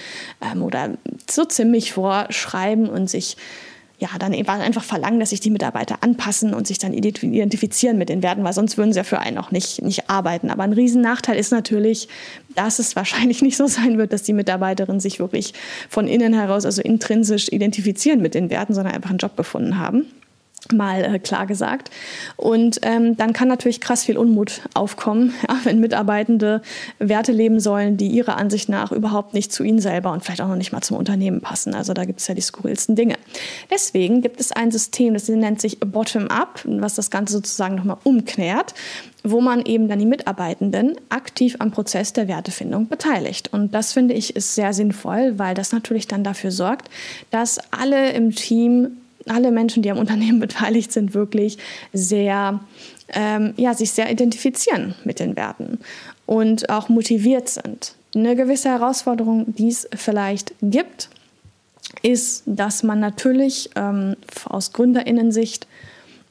ähm, 0.42 0.62
oder 0.62 0.90
so 1.30 1.44
ziemlich 1.44 1.92
vorschreiben 1.92 2.88
und 2.88 3.08
sich 3.08 3.36
ja, 4.02 4.08
dann 4.18 4.34
einfach 4.34 4.82
verlangen, 4.82 5.20
dass 5.20 5.30
sich 5.30 5.38
die 5.38 5.50
Mitarbeiter 5.50 5.98
anpassen 6.00 6.54
und 6.54 6.66
sich 6.66 6.78
dann 6.78 6.92
identifizieren 6.92 7.98
mit 7.98 8.08
den 8.08 8.24
Werten, 8.24 8.42
weil 8.42 8.52
sonst 8.52 8.76
würden 8.76 8.92
sie 8.92 8.96
ja 8.96 9.04
für 9.04 9.20
einen 9.20 9.38
auch 9.38 9.52
nicht, 9.52 9.80
nicht 9.80 10.10
arbeiten. 10.10 10.50
Aber 10.50 10.64
ein 10.64 10.72
Riesennachteil 10.72 11.38
ist 11.38 11.52
natürlich, 11.52 12.08
dass 12.56 12.80
es 12.80 12.96
wahrscheinlich 12.96 13.42
nicht 13.42 13.56
so 13.56 13.68
sein 13.68 13.98
wird, 13.98 14.12
dass 14.12 14.24
die 14.24 14.32
Mitarbeiterinnen 14.32 14.98
sich 14.98 15.20
wirklich 15.20 15.54
von 15.88 16.08
innen 16.08 16.34
heraus, 16.34 16.64
also 16.64 16.82
intrinsisch 16.82 17.46
identifizieren 17.52 18.20
mit 18.20 18.34
den 18.34 18.50
Werten, 18.50 18.74
sondern 18.74 18.92
einfach 18.92 19.10
einen 19.10 19.20
Job 19.20 19.36
gefunden 19.36 19.78
haben 19.78 20.06
mal 20.70 21.04
äh, 21.04 21.18
klar 21.18 21.46
gesagt. 21.46 21.90
Und 22.36 22.80
ähm, 22.82 23.16
dann 23.16 23.32
kann 23.32 23.48
natürlich 23.48 23.80
krass 23.80 24.04
viel 24.04 24.16
Unmut 24.16 24.62
aufkommen, 24.74 25.34
ja, 25.48 25.56
wenn 25.64 25.80
Mitarbeitende 25.80 26.62
Werte 26.98 27.32
leben 27.32 27.58
sollen, 27.58 27.96
die 27.96 28.08
ihrer 28.08 28.36
Ansicht 28.36 28.68
nach 28.68 28.92
überhaupt 28.92 29.34
nicht 29.34 29.52
zu 29.52 29.64
ihnen 29.64 29.80
selber 29.80 30.12
und 30.12 30.24
vielleicht 30.24 30.40
auch 30.40 30.48
noch 30.48 30.56
nicht 30.56 30.72
mal 30.72 30.82
zum 30.82 30.96
Unternehmen 30.96 31.40
passen. 31.40 31.74
Also 31.74 31.94
da 31.94 32.04
gibt 32.04 32.20
es 32.20 32.28
ja 32.28 32.34
die 32.34 32.40
skurrilsten 32.40 32.94
Dinge. 32.94 33.16
Deswegen 33.70 34.22
gibt 34.22 34.40
es 34.40 34.52
ein 34.52 34.70
System, 34.70 35.14
das 35.14 35.28
nennt 35.28 35.60
sich 35.60 35.80
Bottom-up, 35.80 36.60
was 36.64 36.94
das 36.94 37.10
Ganze 37.10 37.32
sozusagen 37.32 37.74
nochmal 37.74 37.98
umkehrt 38.04 38.74
wo 39.24 39.40
man 39.40 39.64
eben 39.64 39.88
dann 39.88 39.98
die 39.98 40.06
Mitarbeitenden 40.06 40.96
aktiv 41.08 41.56
am 41.58 41.70
Prozess 41.70 42.12
der 42.12 42.28
Wertefindung 42.28 42.88
beteiligt. 42.88 43.52
Und 43.52 43.72
das 43.74 43.92
finde 43.92 44.14
ich 44.14 44.34
ist 44.34 44.54
sehr 44.54 44.72
sinnvoll, 44.72 45.38
weil 45.38 45.54
das 45.54 45.72
natürlich 45.72 46.08
dann 46.08 46.24
dafür 46.24 46.50
sorgt, 46.50 46.88
dass 47.30 47.60
alle 47.70 48.12
im 48.12 48.34
Team 48.34 49.01
alle 49.28 49.50
Menschen, 49.50 49.82
die 49.82 49.90
am 49.90 49.98
Unternehmen 49.98 50.40
beteiligt 50.40 50.92
sind, 50.92 51.14
wirklich 51.14 51.58
sehr, 51.92 52.60
ähm, 53.08 53.54
ja, 53.56 53.74
sich 53.74 53.92
sehr 53.92 54.10
identifizieren 54.10 54.94
mit 55.04 55.20
den 55.20 55.36
Werten 55.36 55.78
und 56.26 56.70
auch 56.70 56.88
motiviert 56.88 57.48
sind. 57.48 57.94
Eine 58.14 58.36
gewisse 58.36 58.68
Herausforderung, 58.68 59.54
die 59.54 59.68
es 59.68 59.88
vielleicht 59.94 60.54
gibt, 60.60 61.08
ist, 62.02 62.42
dass 62.46 62.82
man 62.82 63.00
natürlich 63.00 63.70
ähm, 63.76 64.16
aus 64.44 64.72
Gründerinnensicht 64.72 65.66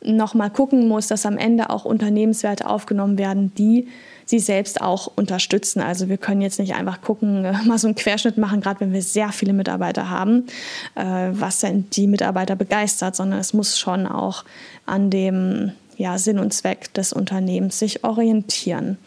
nochmal 0.03 0.49
gucken 0.49 0.87
muss, 0.87 1.07
dass 1.07 1.25
am 1.25 1.37
Ende 1.37 1.69
auch 1.69 1.85
Unternehmenswerte 1.85 2.67
aufgenommen 2.67 3.17
werden, 3.17 3.53
die 3.55 3.87
sie 4.31 4.39
selbst 4.39 4.81
auch 4.81 5.11
unterstützen. 5.15 5.81
Also 5.81 6.07
wir 6.07 6.17
können 6.17 6.41
jetzt 6.41 6.57
nicht 6.57 6.73
einfach 6.73 7.01
gucken, 7.01 7.43
äh, 7.43 7.51
mal 7.65 7.77
so 7.77 7.87
einen 7.87 7.95
Querschnitt 7.95 8.37
machen, 8.37 8.61
gerade 8.61 8.79
wenn 8.79 8.93
wir 8.93 9.03
sehr 9.03 9.31
viele 9.33 9.51
Mitarbeiter 9.53 10.09
haben, 10.09 10.47
äh, 10.95 11.03
was 11.31 11.59
denn 11.59 11.89
die 11.91 12.07
Mitarbeiter 12.07 12.55
begeistert, 12.55 13.15
sondern 13.15 13.39
es 13.39 13.53
muss 13.53 13.77
schon 13.77 14.07
auch 14.07 14.45
an 14.85 15.09
dem 15.09 15.73
ja, 15.97 16.17
Sinn 16.17 16.39
und 16.39 16.53
Zweck 16.53 16.93
des 16.93 17.11
Unternehmens 17.11 17.77
sich 17.77 18.05
orientieren. 18.05 18.97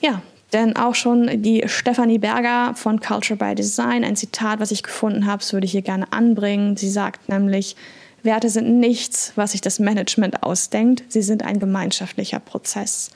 Ja, 0.00 0.20
denn 0.52 0.74
auch 0.74 0.96
schon 0.96 1.42
die 1.42 1.62
Stefanie 1.66 2.18
Berger 2.18 2.74
von 2.74 3.00
Culture 3.00 3.38
by 3.38 3.54
Design, 3.54 4.02
ein 4.02 4.16
Zitat, 4.16 4.58
was 4.58 4.72
ich 4.72 4.82
gefunden 4.82 5.26
habe, 5.26 5.38
das 5.38 5.52
würde 5.52 5.66
ich 5.66 5.70
hier 5.70 5.82
gerne 5.82 6.12
anbringen. 6.12 6.76
Sie 6.76 6.90
sagt 6.90 7.28
nämlich, 7.28 7.76
Werte 8.24 8.50
sind 8.50 8.80
nichts, 8.80 9.32
was 9.36 9.52
sich 9.52 9.60
das 9.60 9.78
Management 9.78 10.42
ausdenkt, 10.42 11.04
sie 11.08 11.22
sind 11.22 11.44
ein 11.44 11.60
gemeinschaftlicher 11.60 12.40
Prozess. 12.40 13.12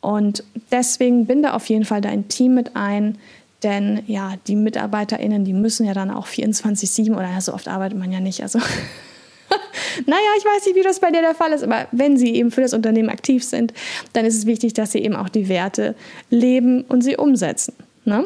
Und 0.00 0.44
deswegen 0.70 1.26
binde 1.26 1.54
auf 1.54 1.66
jeden 1.66 1.84
Fall 1.84 2.00
dein 2.00 2.28
Team 2.28 2.54
mit 2.54 2.76
ein, 2.76 3.18
denn 3.62 4.02
ja, 4.06 4.34
die 4.46 4.54
MitarbeiterInnen, 4.54 5.44
die 5.44 5.52
müssen 5.52 5.84
ja 5.84 5.92
dann 5.92 6.10
auch 6.10 6.26
24-7 6.26 7.12
oder 7.12 7.30
ja, 7.30 7.40
so 7.40 7.52
oft 7.52 7.66
arbeitet 7.66 7.98
man 7.98 8.12
ja 8.12 8.20
nicht. 8.20 8.42
Also, 8.42 8.58
naja, 10.06 10.28
ich 10.38 10.44
weiß 10.44 10.66
nicht, 10.66 10.76
wie 10.76 10.82
das 10.82 11.00
bei 11.00 11.10
dir 11.10 11.22
der 11.22 11.34
Fall 11.34 11.52
ist, 11.52 11.64
aber 11.64 11.88
wenn 11.90 12.16
sie 12.16 12.34
eben 12.34 12.52
für 12.52 12.60
das 12.60 12.72
Unternehmen 12.72 13.08
aktiv 13.08 13.42
sind, 13.42 13.72
dann 14.12 14.24
ist 14.24 14.36
es 14.36 14.46
wichtig, 14.46 14.74
dass 14.74 14.92
sie 14.92 15.00
eben 15.00 15.16
auch 15.16 15.28
die 15.28 15.48
Werte 15.48 15.96
leben 16.30 16.82
und 16.82 17.02
sie 17.02 17.16
umsetzen. 17.16 17.74
Ne? 18.04 18.24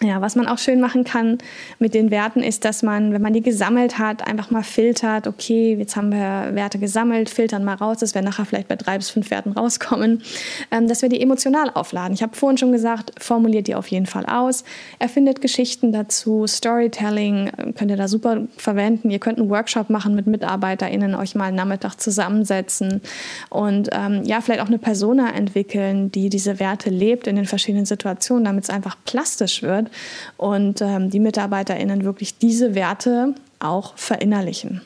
Ja, 0.00 0.20
was 0.20 0.36
man 0.36 0.46
auch 0.46 0.58
schön 0.58 0.80
machen 0.80 1.02
kann 1.02 1.38
mit 1.80 1.92
den 1.92 2.12
Werten 2.12 2.40
ist, 2.40 2.64
dass 2.64 2.84
man, 2.84 3.12
wenn 3.12 3.20
man 3.20 3.32
die 3.32 3.40
gesammelt 3.40 3.98
hat, 3.98 4.24
einfach 4.24 4.52
mal 4.52 4.62
filtert, 4.62 5.26
okay, 5.26 5.74
jetzt 5.76 5.96
haben 5.96 6.12
wir 6.12 6.54
Werte 6.54 6.78
gesammelt, 6.78 7.28
filtern 7.28 7.64
mal 7.64 7.74
raus, 7.74 7.98
dass 7.98 8.14
wir 8.14 8.22
nachher 8.22 8.44
vielleicht 8.44 8.68
bei 8.68 8.76
drei 8.76 8.96
bis 8.96 9.10
fünf 9.10 9.28
Werten 9.32 9.50
rauskommen, 9.50 10.22
ähm, 10.70 10.86
dass 10.86 11.02
wir 11.02 11.08
die 11.08 11.20
emotional 11.20 11.70
aufladen. 11.74 12.14
Ich 12.14 12.22
habe 12.22 12.36
vorhin 12.36 12.58
schon 12.58 12.70
gesagt, 12.70 13.12
formuliert 13.18 13.66
die 13.66 13.74
auf 13.74 13.88
jeden 13.88 14.06
Fall 14.06 14.24
aus, 14.26 14.62
erfindet 15.00 15.40
Geschichten 15.40 15.90
dazu, 15.90 16.46
Storytelling 16.46 17.48
äh, 17.48 17.72
könnt 17.72 17.90
ihr 17.90 17.96
da 17.96 18.06
super 18.06 18.42
verwenden. 18.56 19.10
Ihr 19.10 19.18
könnt 19.18 19.40
einen 19.40 19.50
Workshop 19.50 19.90
machen 19.90 20.14
mit 20.14 20.28
MitarbeiterInnen, 20.28 21.16
euch 21.16 21.34
mal 21.34 21.46
einen 21.46 21.56
Nachmittag 21.56 21.96
zusammensetzen 21.96 23.02
und 23.50 23.88
ähm, 23.90 24.22
ja, 24.22 24.40
vielleicht 24.42 24.60
auch 24.60 24.68
eine 24.68 24.78
Persona 24.78 25.34
entwickeln, 25.34 26.12
die 26.12 26.28
diese 26.28 26.60
Werte 26.60 26.88
lebt 26.88 27.26
in 27.26 27.34
den 27.34 27.46
verschiedenen 27.46 27.86
Situationen, 27.86 28.44
damit 28.44 28.64
es 28.64 28.70
einfach 28.70 28.96
plastisch 29.04 29.62
wird 29.62 29.87
und 30.36 30.80
ähm, 30.80 31.10
die 31.10 31.20
MitarbeiterInnen 31.20 32.04
wirklich 32.04 32.38
diese 32.38 32.74
Werte 32.74 33.34
auch 33.60 33.96
verinnerlichen. 33.96 34.82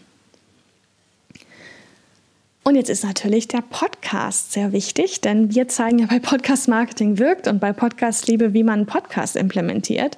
Und 2.64 2.76
jetzt 2.76 2.90
ist 2.90 3.02
natürlich 3.02 3.48
der 3.48 3.60
Podcast 3.60 4.52
sehr 4.52 4.70
wichtig, 4.70 5.20
denn 5.20 5.52
wir 5.52 5.66
zeigen 5.66 5.98
ja 5.98 6.06
bei 6.06 6.20
Podcast 6.20 6.68
Marketing 6.68 7.18
wirkt 7.18 7.48
und 7.48 7.58
bei 7.58 7.72
Podcast 7.72 8.28
Liebe, 8.28 8.54
wie 8.54 8.62
man 8.62 8.80
einen 8.80 8.86
Podcast 8.86 9.34
implementiert 9.34 10.16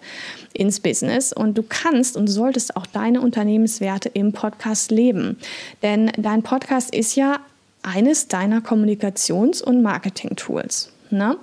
ins 0.52 0.78
Business. 0.80 1.32
Und 1.32 1.56
du 1.56 1.62
kannst 1.62 2.18
und 2.18 2.26
solltest 2.26 2.76
auch 2.76 2.86
deine 2.86 3.22
Unternehmenswerte 3.22 4.10
im 4.10 4.34
Podcast 4.34 4.90
leben. 4.90 5.38
Denn 5.82 6.12
dein 6.18 6.42
Podcast 6.42 6.94
ist 6.94 7.16
ja 7.16 7.38
eines 7.82 8.28
deiner 8.28 8.60
Kommunikations- 8.60 9.62
und 9.62 9.82
Marketing-Tools. 9.82 10.92
Ne? 11.08 11.38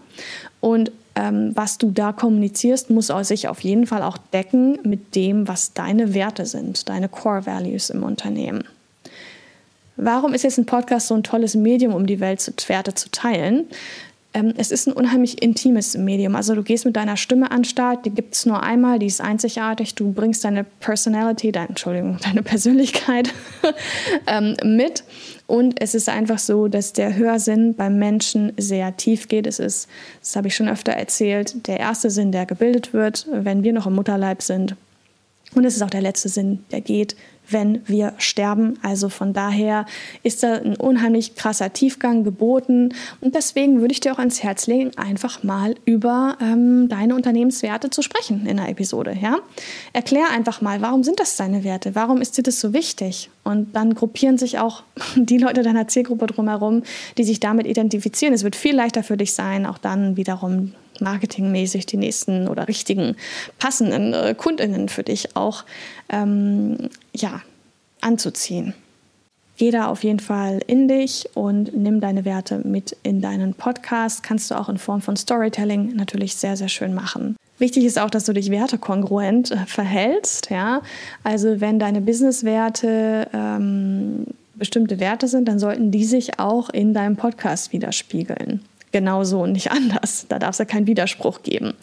Und 0.59 0.91
ähm, 1.15 1.51
was 1.55 1.77
du 1.77 1.91
da 1.91 2.13
kommunizierst, 2.13 2.89
muss 2.89 3.07
sich 3.23 3.47
auf 3.47 3.61
jeden 3.61 3.85
Fall 3.85 4.03
auch 4.03 4.17
decken 4.17 4.79
mit 4.83 5.15
dem, 5.15 5.47
was 5.47 5.73
deine 5.73 6.13
Werte 6.13 6.45
sind, 6.45 6.87
deine 6.89 7.09
Core 7.09 7.45
Values 7.45 7.89
im 7.89 8.03
Unternehmen. 8.03 8.63
Warum 9.97 10.33
ist 10.33 10.43
jetzt 10.43 10.57
ein 10.57 10.65
Podcast 10.65 11.07
so 11.07 11.15
ein 11.15 11.23
tolles 11.23 11.53
Medium, 11.55 11.93
um 11.93 12.07
die 12.07 12.19
Welt 12.19 12.41
zu, 12.41 12.51
Werte 12.67 12.93
zu 12.95 13.11
teilen? 13.11 13.65
Ähm, 14.33 14.53
es 14.55 14.71
ist 14.71 14.87
ein 14.87 14.93
unheimlich 14.93 15.41
intimes 15.41 15.97
Medium. 15.97 16.35
Also 16.35 16.55
du 16.55 16.63
gehst 16.63 16.85
mit 16.85 16.95
deiner 16.95 17.17
Stimme 17.17 17.51
an 17.51 17.65
Start, 17.65 18.05
die 18.05 18.11
gibt 18.11 18.33
es 18.33 18.45
nur 18.45 18.63
einmal, 18.63 18.97
die 18.97 19.07
ist 19.07 19.19
einzigartig. 19.19 19.95
Du 19.95 20.13
bringst 20.13 20.45
deine 20.45 20.63
Personality, 20.63 21.51
dein, 21.51 21.69
Entschuldigung, 21.69 22.17
deine 22.23 22.41
Persönlichkeit 22.41 23.33
ähm, 24.27 24.55
mit. 24.63 25.03
Und 25.47 25.81
es 25.81 25.95
ist 25.95 26.07
einfach 26.07 26.39
so, 26.39 26.69
dass 26.69 26.93
der 26.93 27.17
Hörsinn 27.17 27.75
beim 27.75 27.99
Menschen 27.99 28.53
sehr 28.57 28.95
tief 28.95 29.27
geht. 29.27 29.47
Es 29.47 29.59
ist, 29.59 29.89
das 30.21 30.35
habe 30.37 30.47
ich 30.47 30.55
schon 30.55 30.69
öfter 30.69 30.93
erzählt, 30.93 31.67
der 31.67 31.79
erste 31.79 32.09
Sinn, 32.09 32.31
der 32.31 32.45
gebildet 32.45 32.93
wird, 32.93 33.27
wenn 33.31 33.63
wir 33.63 33.73
noch 33.73 33.87
im 33.87 33.95
Mutterleib 33.95 34.41
sind. 34.41 34.75
Und 35.53 35.65
es 35.65 35.75
ist 35.75 35.81
auch 35.81 35.89
der 35.89 36.01
letzte 36.01 36.29
Sinn, 36.29 36.63
der 36.71 36.79
geht, 36.79 37.17
wenn 37.51 37.81
wir 37.87 38.13
sterben. 38.17 38.79
Also 38.81 39.09
von 39.09 39.33
daher 39.33 39.85
ist 40.23 40.43
da 40.43 40.55
ein 40.55 40.75
unheimlich 40.75 41.35
krasser 41.35 41.73
Tiefgang 41.73 42.23
geboten. 42.23 42.93
Und 43.19 43.35
deswegen 43.35 43.81
würde 43.81 43.93
ich 43.93 43.99
dir 43.99 44.13
auch 44.13 44.19
ans 44.19 44.43
Herz 44.43 44.67
legen, 44.67 44.91
einfach 44.97 45.43
mal 45.43 45.75
über 45.85 46.37
ähm, 46.41 46.89
deine 46.89 47.15
Unternehmenswerte 47.15 47.89
zu 47.89 48.01
sprechen 48.01 48.45
in 48.45 48.57
der 48.57 48.69
Episode. 48.69 49.17
Ja? 49.19 49.39
Erklär 49.93 50.29
einfach 50.31 50.61
mal, 50.61 50.81
warum 50.81 51.03
sind 51.03 51.19
das 51.19 51.35
deine 51.35 51.63
Werte? 51.63 51.95
Warum 51.95 52.21
ist 52.21 52.37
dir 52.37 52.43
das 52.43 52.59
so 52.59 52.73
wichtig? 52.73 53.29
Und 53.43 53.75
dann 53.75 53.95
gruppieren 53.95 54.37
sich 54.37 54.59
auch 54.59 54.83
die 55.15 55.37
Leute 55.37 55.63
deiner 55.63 55.87
Zielgruppe 55.87 56.27
drumherum, 56.27 56.83
die 57.17 57.23
sich 57.23 57.39
damit 57.39 57.67
identifizieren. 57.67 58.33
Es 58.33 58.43
wird 58.43 58.55
viel 58.55 58.75
leichter 58.75 59.03
für 59.03 59.17
dich 59.17 59.33
sein, 59.33 59.65
auch 59.65 59.77
dann 59.77 60.17
wiederum 60.17 60.73
marketingmäßig 61.01 61.85
die 61.85 61.97
nächsten 61.97 62.47
oder 62.47 62.67
richtigen 62.67 63.15
passenden 63.59 64.13
äh, 64.13 64.35
Kundinnen 64.37 64.89
für 64.89 65.03
dich 65.03 65.35
auch 65.35 65.63
ähm, 66.09 66.89
ja, 67.13 67.41
anzuziehen. 68.01 68.73
Geh 69.57 69.69
da 69.69 69.87
auf 69.87 70.03
jeden 70.03 70.19
Fall 70.19 70.59
in 70.65 70.87
dich 70.87 71.29
und 71.35 71.75
nimm 71.77 72.01
deine 72.01 72.25
Werte 72.25 72.61
mit 72.67 72.97
in 73.03 73.21
deinen 73.21 73.53
Podcast. 73.53 74.23
Kannst 74.23 74.49
du 74.49 74.55
auch 74.55 74.69
in 74.69 74.79
Form 74.79 75.01
von 75.01 75.15
Storytelling 75.15 75.95
natürlich 75.95 76.35
sehr, 76.35 76.57
sehr 76.57 76.69
schön 76.69 76.95
machen. 76.95 77.35
Wichtig 77.59 77.85
ist 77.85 77.99
auch, 77.99 78.09
dass 78.09 78.25
du 78.25 78.33
dich 78.33 78.49
wertekongruent 78.49 79.51
äh, 79.51 79.65
verhältst. 79.67 80.49
Ja? 80.49 80.81
Also 81.23 81.61
wenn 81.61 81.77
deine 81.77 82.01
Businesswerte 82.01 83.27
ähm, 83.33 84.25
bestimmte 84.55 84.99
Werte 84.99 85.27
sind, 85.27 85.47
dann 85.47 85.59
sollten 85.59 85.91
die 85.91 86.05
sich 86.05 86.39
auch 86.39 86.69
in 86.69 86.93
deinem 86.95 87.17
Podcast 87.17 87.71
widerspiegeln 87.71 88.61
genauso 88.91 89.41
und 89.41 89.53
nicht 89.53 89.71
anders. 89.71 90.25
Da 90.29 90.39
darf 90.39 90.51
es 90.51 90.59
ja 90.59 90.65
keinen 90.65 90.87
Widerspruch 90.87 91.43
geben. 91.43 91.73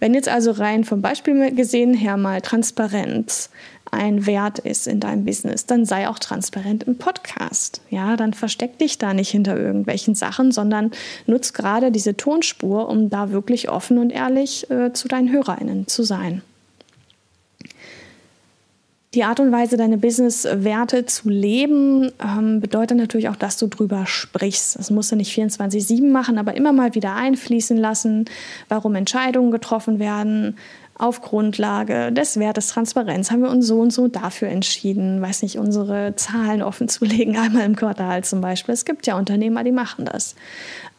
Wenn 0.00 0.14
jetzt 0.14 0.28
also 0.28 0.50
rein 0.50 0.82
vom 0.82 1.00
Beispiel 1.00 1.54
gesehen 1.54 1.94
her 1.94 2.16
mal 2.16 2.40
Transparenz 2.40 3.50
ein 3.92 4.26
Wert 4.26 4.58
ist 4.58 4.88
in 4.88 5.00
deinem 5.00 5.24
Business, 5.24 5.66
dann 5.66 5.84
sei 5.84 6.08
auch 6.08 6.18
transparent 6.18 6.82
im 6.84 6.96
Podcast. 6.96 7.82
Ja, 7.90 8.16
dann 8.16 8.32
versteck 8.32 8.78
dich 8.78 8.98
da 8.98 9.14
nicht 9.14 9.30
hinter 9.30 9.56
irgendwelchen 9.56 10.14
Sachen, 10.14 10.50
sondern 10.50 10.90
nutz 11.26 11.52
gerade 11.52 11.92
diese 11.92 12.16
Tonspur, 12.16 12.88
um 12.88 13.10
da 13.10 13.30
wirklich 13.30 13.68
offen 13.68 13.98
und 13.98 14.10
ehrlich 14.10 14.68
äh, 14.70 14.92
zu 14.92 15.08
deinen 15.08 15.30
HörerInnen 15.30 15.86
zu 15.86 16.02
sein 16.02 16.42
die 19.14 19.24
Art 19.24 19.40
und 19.40 19.52
Weise, 19.52 19.76
deine 19.76 19.98
Business-Werte 19.98 21.04
zu 21.04 21.28
leben, 21.28 22.10
ähm, 22.22 22.60
bedeutet 22.60 22.96
natürlich 22.96 23.28
auch, 23.28 23.36
dass 23.36 23.58
du 23.58 23.66
drüber 23.66 24.06
sprichst. 24.06 24.78
Das 24.78 24.90
musst 24.90 25.12
du 25.12 25.16
nicht 25.16 25.36
24-7 25.36 26.10
machen, 26.10 26.38
aber 26.38 26.54
immer 26.54 26.72
mal 26.72 26.94
wieder 26.94 27.14
einfließen 27.14 27.76
lassen, 27.76 28.24
warum 28.68 28.94
Entscheidungen 28.94 29.50
getroffen 29.50 29.98
werden, 29.98 30.56
auf 30.98 31.20
Grundlage 31.20 32.12
des 32.12 32.38
Wertes 32.38 32.68
Transparenz 32.68 33.30
haben 33.30 33.42
wir 33.42 33.50
uns 33.50 33.66
so 33.66 33.80
und 33.80 33.92
so 33.92 34.08
dafür 34.08 34.48
entschieden, 34.48 35.20
weiß 35.20 35.42
nicht, 35.42 35.58
unsere 35.58 36.14
Zahlen 36.16 36.62
offen 36.62 36.88
zu 36.88 37.04
legen, 37.06 37.36
einmal 37.36 37.64
im 37.64 37.76
Quartal 37.76 38.22
zum 38.24 38.40
Beispiel. 38.40 38.74
Es 38.74 38.84
gibt 38.84 39.06
ja 39.06 39.16
Unternehmer, 39.16 39.64
die 39.64 39.72
machen 39.72 40.04
das. 40.04 40.34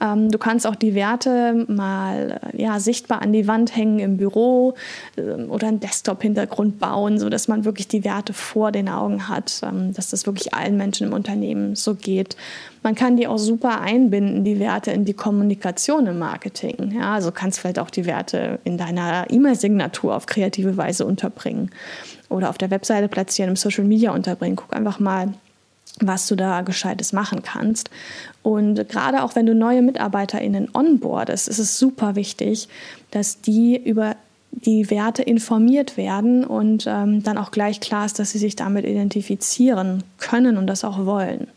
Ähm, 0.01 0.31
du 0.31 0.37
kannst 0.37 0.67
auch 0.67 0.75
die 0.75 0.95
Werte 0.95 1.65
mal 1.67 2.39
ja, 2.53 2.79
sichtbar 2.79 3.21
an 3.21 3.31
die 3.31 3.47
Wand 3.47 3.75
hängen 3.75 3.99
im 3.99 4.17
Büro 4.17 4.73
äh, 5.15 5.21
oder 5.21 5.67
einen 5.67 5.79
Desktop-Hintergrund 5.79 6.79
bauen, 6.79 7.19
sodass 7.19 7.47
man 7.47 7.63
wirklich 7.63 7.87
die 7.87 8.03
Werte 8.03 8.33
vor 8.33 8.71
den 8.71 8.89
Augen 8.89 9.29
hat, 9.29 9.61
ähm, 9.63 9.93
dass 9.93 10.09
das 10.09 10.25
wirklich 10.25 10.53
allen 10.53 10.75
Menschen 10.75 11.07
im 11.07 11.13
Unternehmen 11.13 11.75
so 11.75 11.95
geht. 11.95 12.35
Man 12.81 12.95
kann 12.95 13.15
die 13.15 13.27
auch 13.27 13.37
super 13.37 13.79
einbinden, 13.79 14.43
die 14.43 14.59
Werte 14.59 14.91
in 14.91 15.05
die 15.05 15.13
Kommunikation 15.13 16.05
im 16.07 16.19
Marketing. 16.19 16.95
Ja, 16.99 17.13
also 17.13 17.31
kannst 17.31 17.59
vielleicht 17.59 17.79
auch 17.79 17.89
die 17.89 18.05
Werte 18.05 18.59
in 18.65 18.77
deiner 18.77 19.27
E-Mail-Signatur 19.29 19.82
auf 19.89 20.25
kreative 20.25 20.77
Weise 20.77 21.05
unterbringen 21.05 21.71
oder 22.29 22.49
auf 22.49 22.57
der 22.57 22.71
Webseite 22.71 23.07
platzieren, 23.07 23.49
im 23.49 23.55
Social 23.55 23.83
Media 23.83 24.11
unterbringen. 24.11 24.55
Guck 24.55 24.75
einfach 24.75 24.99
mal, 24.99 25.33
was 25.99 26.27
du 26.27 26.35
da 26.35 26.61
Gescheites 26.61 27.13
machen 27.13 27.43
kannst. 27.43 27.89
Und 28.41 28.89
gerade 28.89 29.23
auch 29.23 29.35
wenn 29.35 29.45
du 29.45 29.53
neue 29.53 29.81
MitarbeiterInnen 29.81 30.69
onboardest, 30.73 31.47
ist 31.47 31.59
es 31.59 31.77
super 31.77 32.15
wichtig, 32.15 32.67
dass 33.11 33.41
die 33.41 33.77
über 33.77 34.15
die 34.51 34.89
Werte 34.89 35.23
informiert 35.23 35.97
werden 35.97 36.45
und 36.45 36.85
ähm, 36.87 37.23
dann 37.23 37.37
auch 37.37 37.51
gleich 37.51 37.79
klar 37.79 38.05
ist, 38.05 38.19
dass 38.19 38.31
sie 38.31 38.37
sich 38.37 38.55
damit 38.55 38.85
identifizieren 38.85 40.03
können 40.19 40.57
und 40.57 40.67
das 40.67 40.83
auch 40.83 41.05
wollen. 41.05 41.47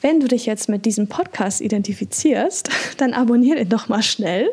Wenn 0.00 0.20
du 0.20 0.28
dich 0.28 0.46
jetzt 0.46 0.68
mit 0.68 0.84
diesem 0.84 1.08
Podcast 1.08 1.60
identifizierst, 1.60 2.70
dann 2.98 3.14
abonniere 3.14 3.58
den 3.58 3.68
doch 3.68 3.88
mal 3.88 4.02
schnell. 4.02 4.48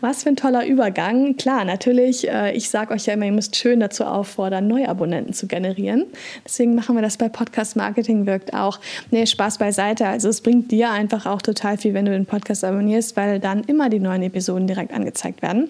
Was 0.00 0.22
für 0.22 0.28
ein 0.28 0.36
toller 0.36 0.64
Übergang. 0.64 1.36
Klar, 1.36 1.64
natürlich, 1.64 2.28
äh, 2.28 2.52
ich 2.52 2.70
sage 2.70 2.94
euch 2.94 3.06
ja 3.06 3.14
immer, 3.14 3.26
ihr 3.26 3.32
müsst 3.32 3.56
schön 3.56 3.80
dazu 3.80 4.04
auffordern, 4.04 4.68
neue 4.68 4.88
Abonnenten 4.88 5.32
zu 5.32 5.48
generieren. 5.48 6.06
Deswegen 6.44 6.76
machen 6.76 6.94
wir 6.94 7.02
das 7.02 7.16
bei 7.16 7.28
Podcast 7.28 7.74
Marketing 7.74 8.26
wirkt 8.26 8.54
auch. 8.54 8.78
Nee, 9.10 9.26
Spaß 9.26 9.58
beiseite. 9.58 10.06
Also 10.06 10.28
es 10.28 10.40
bringt 10.40 10.70
dir 10.70 10.90
einfach 10.90 11.26
auch 11.26 11.42
total 11.42 11.78
viel, 11.78 11.92
wenn 11.92 12.04
du 12.04 12.12
den 12.12 12.26
Podcast 12.26 12.62
abonnierst, 12.62 13.16
weil 13.16 13.40
dann 13.40 13.64
immer 13.64 13.88
die 13.88 13.98
neuen 13.98 14.22
Episoden 14.22 14.68
direkt 14.68 14.92
angezeigt 14.92 15.42
werden. 15.42 15.68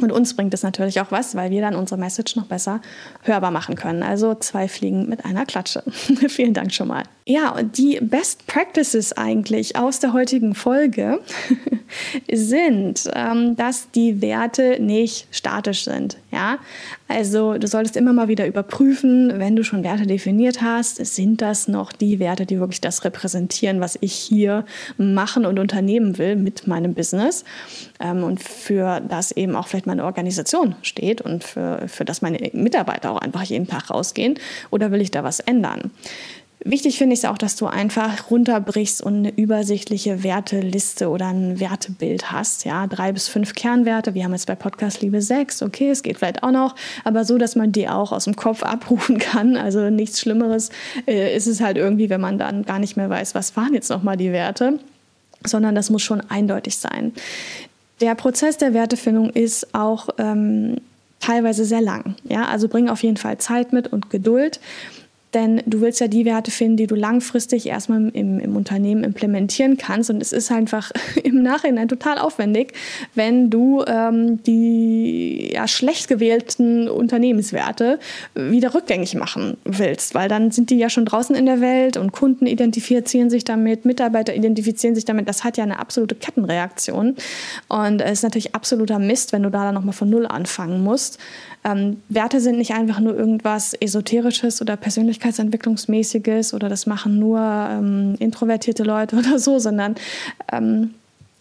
Und 0.00 0.12
uns 0.12 0.34
bringt 0.34 0.52
es 0.52 0.62
natürlich 0.62 1.00
auch 1.00 1.10
was, 1.10 1.34
weil 1.34 1.50
wir 1.50 1.62
dann 1.62 1.74
unsere 1.74 1.98
Message 1.98 2.36
noch 2.36 2.46
besser 2.46 2.82
hörbar 3.22 3.50
machen 3.50 3.76
können. 3.76 4.02
Also 4.02 4.34
zwei 4.34 4.68
Fliegen 4.68 5.08
mit 5.08 5.24
einer 5.24 5.46
Klatsche. 5.46 5.82
Vielen 6.28 6.52
Dank 6.52 6.72
schon 6.72 6.88
mal. 6.88 7.04
Ja, 7.24 7.50
und 7.50 7.76
die 7.78 7.98
Best 8.00 8.46
Practices 8.46 9.12
eigentlich 9.14 9.76
aus 9.76 9.98
der 9.98 10.12
heutigen 10.12 10.54
Folge 10.54 11.20
sind, 12.32 13.10
ähm, 13.14 13.56
dass 13.56 13.90
die 13.90 14.20
Werte 14.20 14.76
nicht 14.80 15.26
statisch 15.30 15.84
sind. 15.84 16.18
Ja, 16.30 16.58
also 17.08 17.54
du 17.54 17.66
solltest 17.66 17.96
immer 17.96 18.12
mal 18.12 18.28
wieder 18.28 18.46
überprüfen, 18.46 19.32
wenn 19.38 19.56
du 19.56 19.64
schon 19.64 19.82
Werte 19.82 20.06
definiert 20.06 20.60
hast, 20.60 21.04
sind 21.04 21.40
das 21.40 21.66
noch 21.66 21.92
die 21.92 22.18
Werte, 22.18 22.46
die 22.46 22.60
wirklich 22.60 22.80
das 22.80 23.04
repräsentieren, 23.04 23.80
was 23.80 23.96
ich 24.00 24.12
hier 24.12 24.64
machen 24.98 25.46
und 25.46 25.58
unternehmen 25.58 26.18
will 26.18 26.36
mit 26.36 26.66
meinem 26.66 26.94
Business 26.94 27.44
ähm, 28.00 28.22
und 28.22 28.42
für 28.42 29.00
das 29.00 29.32
eben 29.32 29.56
auch 29.56 29.66
vielleicht 29.66 29.85
meine 29.86 30.04
Organisation 30.04 30.74
steht 30.82 31.20
und 31.20 31.44
für, 31.44 31.88
für 31.88 32.04
das 32.04 32.22
meine 32.22 32.50
Mitarbeiter 32.52 33.10
auch 33.10 33.18
einfach 33.18 33.42
jeden 33.42 33.66
Tag 33.66 33.90
rausgehen 33.90 34.38
oder 34.70 34.90
will 34.90 35.00
ich 35.00 35.10
da 35.10 35.24
was 35.24 35.40
ändern? 35.40 35.90
Wichtig 36.68 36.98
finde 36.98 37.14
ich 37.14 37.20
es 37.20 37.24
auch, 37.26 37.38
dass 37.38 37.54
du 37.54 37.66
einfach 37.66 38.28
runterbrichst 38.28 39.00
und 39.00 39.18
eine 39.18 39.30
übersichtliche 39.30 40.24
Werteliste 40.24 41.10
oder 41.10 41.28
ein 41.28 41.60
Wertebild 41.60 42.32
hast. 42.32 42.64
Ja, 42.64 42.88
drei 42.88 43.12
bis 43.12 43.28
fünf 43.28 43.54
Kernwerte. 43.54 44.14
Wir 44.14 44.24
haben 44.24 44.32
jetzt 44.32 44.48
bei 44.48 44.56
Podcast 44.56 45.00
Liebe 45.00 45.22
sechs. 45.22 45.62
Okay, 45.62 45.90
es 45.90 46.02
geht 46.02 46.18
vielleicht 46.18 46.42
auch 46.42 46.50
noch, 46.50 46.74
aber 47.04 47.24
so, 47.24 47.38
dass 47.38 47.54
man 47.54 47.70
die 47.70 47.88
auch 47.88 48.10
aus 48.10 48.24
dem 48.24 48.34
Kopf 48.34 48.64
abrufen 48.64 49.18
kann. 49.18 49.56
Also 49.56 49.90
nichts 49.90 50.20
Schlimmeres 50.20 50.70
äh, 51.06 51.36
ist 51.36 51.46
es 51.46 51.60
halt 51.60 51.76
irgendwie, 51.76 52.10
wenn 52.10 52.20
man 52.20 52.36
dann 52.36 52.64
gar 52.64 52.80
nicht 52.80 52.96
mehr 52.96 53.10
weiß, 53.10 53.36
was 53.36 53.56
waren 53.56 53.72
jetzt 53.72 53.90
nochmal 53.90 54.16
die 54.16 54.32
Werte, 54.32 54.80
sondern 55.44 55.76
das 55.76 55.90
muss 55.90 56.02
schon 56.02 56.20
eindeutig 56.20 56.78
sein. 56.78 57.12
Der 58.00 58.14
Prozess 58.14 58.58
der 58.58 58.74
Wertefindung 58.74 59.30
ist 59.30 59.74
auch 59.74 60.08
ähm, 60.18 60.80
teilweise 61.20 61.64
sehr 61.64 61.80
lang. 61.80 62.14
Ja, 62.24 62.46
also 62.46 62.68
bring 62.68 62.88
auf 62.88 63.02
jeden 63.02 63.16
Fall 63.16 63.38
Zeit 63.38 63.72
mit 63.72 63.92
und 63.92 64.10
Geduld. 64.10 64.60
Denn 65.36 65.60
du 65.66 65.82
willst 65.82 66.00
ja 66.00 66.08
die 66.08 66.24
Werte 66.24 66.50
finden, 66.50 66.78
die 66.78 66.86
du 66.86 66.94
langfristig 66.94 67.66
erstmal 67.66 68.08
im, 68.08 68.40
im 68.40 68.56
Unternehmen 68.56 69.04
implementieren 69.04 69.76
kannst. 69.76 70.08
Und 70.08 70.22
es 70.22 70.32
ist 70.32 70.50
einfach 70.50 70.90
im 71.24 71.42
Nachhinein 71.42 71.88
total 71.88 72.16
aufwendig, 72.16 72.72
wenn 73.14 73.50
du 73.50 73.84
ähm, 73.86 74.42
die 74.44 75.50
ja, 75.52 75.68
schlecht 75.68 76.08
gewählten 76.08 76.88
Unternehmenswerte 76.88 77.98
wieder 78.34 78.72
rückgängig 78.72 79.14
machen 79.14 79.58
willst. 79.64 80.14
Weil 80.14 80.30
dann 80.30 80.52
sind 80.52 80.70
die 80.70 80.78
ja 80.78 80.88
schon 80.88 81.04
draußen 81.04 81.36
in 81.36 81.44
der 81.44 81.60
Welt 81.60 81.98
und 81.98 82.12
Kunden 82.12 82.46
identifizieren 82.46 83.28
sich 83.28 83.44
damit, 83.44 83.84
Mitarbeiter 83.84 84.34
identifizieren 84.34 84.94
sich 84.94 85.04
damit. 85.04 85.28
Das 85.28 85.44
hat 85.44 85.58
ja 85.58 85.64
eine 85.64 85.78
absolute 85.78 86.14
Kettenreaktion. 86.14 87.14
Und 87.68 88.00
es 88.00 88.12
ist 88.12 88.22
natürlich 88.22 88.54
absoluter 88.54 88.98
Mist, 88.98 89.34
wenn 89.34 89.42
du 89.42 89.50
da 89.50 89.64
dann 89.64 89.74
nochmal 89.74 89.92
von 89.92 90.08
Null 90.08 90.24
anfangen 90.24 90.82
musst. 90.82 91.18
Ähm, 91.66 92.00
Werte 92.08 92.40
sind 92.40 92.58
nicht 92.58 92.72
einfach 92.74 93.00
nur 93.00 93.16
irgendwas 93.16 93.74
Esoterisches 93.74 94.62
oder 94.62 94.76
Persönlichkeitsentwicklungsmäßiges 95.26 96.54
oder 96.54 96.68
das 96.68 96.86
machen 96.86 97.18
nur 97.18 97.40
ähm, 97.40 98.14
introvertierte 98.18 98.84
Leute 98.84 99.16
oder 99.18 99.38
so, 99.38 99.58
sondern 99.58 99.96
ähm, 100.52 100.94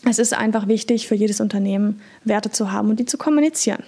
es 0.08 0.19
ist 0.19 0.34
einfach 0.34 0.67
wichtig 0.67 1.08
für 1.08 1.15
jedes 1.15 1.39
Unternehmen, 1.39 2.02
Werte 2.24 2.52
zu 2.52 2.71
haben 2.71 2.89
und 2.89 3.00
die 3.00 3.06
zu 3.06 3.17
kommunizieren. 3.17 3.84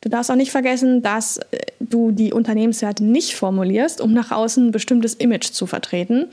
Du 0.00 0.10
darfst 0.10 0.30
auch 0.30 0.36
nicht 0.36 0.50
vergessen, 0.50 1.00
dass 1.02 1.38
äh, 1.38 1.58
du 1.80 2.10
die 2.10 2.32
Unternehmenswerte 2.32 3.02
nicht 3.04 3.34
formulierst, 3.34 4.00
um 4.00 4.12
nach 4.12 4.30
außen 4.30 4.66
ein 4.66 4.72
bestimmtes 4.72 5.14
Image 5.14 5.52
zu 5.52 5.66
vertreten, 5.66 6.26